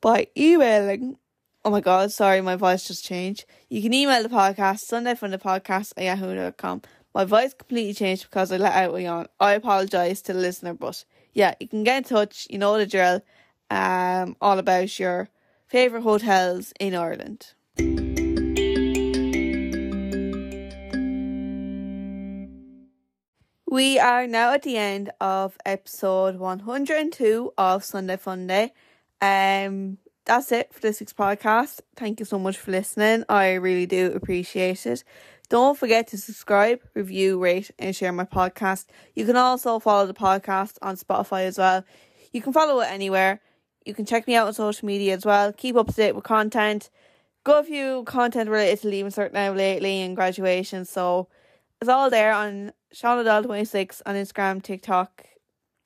[0.00, 1.18] by emailing.
[1.62, 3.44] Oh my god, sorry, my voice just changed.
[3.68, 6.82] You can email the podcast, Sunday Funday Podcast at yahoo.com.
[7.14, 9.26] My voice completely changed because I let out a yawn.
[9.38, 11.04] I apologise to the listener, but
[11.34, 12.46] yeah, you can get in touch.
[12.48, 13.20] You know the drill.
[13.68, 15.28] Um, all about your
[15.66, 17.52] favourite hotels in Ireland.
[23.68, 28.70] We are now at the end of episode 102 of Sunday Funday.
[29.20, 31.80] Um, that's it for this week's podcast.
[31.94, 33.24] Thank you so much for listening.
[33.28, 35.04] I really do appreciate it.
[35.48, 38.86] Don't forget to subscribe, review, rate, and share my podcast.
[39.14, 41.84] You can also follow the podcast on Spotify as well.
[42.32, 43.40] You can follow it anywhere.
[43.86, 45.52] You can check me out on social media as well.
[45.52, 46.90] Keep up to date with content.
[47.44, 51.28] Got a few content related to Leaving Cert now lately and graduation, so
[51.80, 55.24] it's all there on ShaunaDoyle26 on Instagram, TikTok.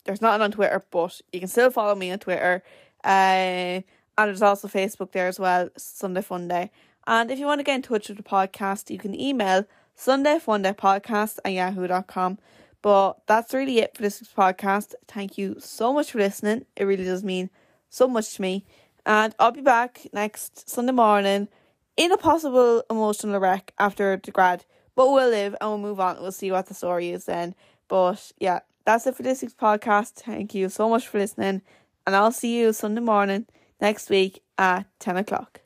[0.06, 2.62] There's nothing on Twitter, but you can still follow me on Twitter.
[3.04, 3.84] Uh, and
[4.16, 6.70] there's also Facebook there as well, Sunday Funday.
[7.06, 9.66] And if you want to get in touch with the podcast, you can email
[9.98, 12.38] sundayfundaypodcast at yahoo.com.
[12.80, 14.94] But that's really it for this podcast.
[15.06, 16.64] Thank you so much for listening.
[16.76, 17.50] It really does mean
[17.90, 18.64] so much to me.
[19.04, 21.48] And I'll be back next Sunday morning
[21.96, 24.64] in a possible emotional wreck after the grad.
[24.94, 26.20] But we'll live and we'll move on.
[26.20, 27.54] We'll see what the story is then.
[27.88, 30.14] But yeah, that's it for this week's podcast.
[30.14, 31.62] Thank you so much for listening,
[32.06, 33.46] and I'll see you Sunday morning
[33.80, 35.60] next week at 10 o'clock.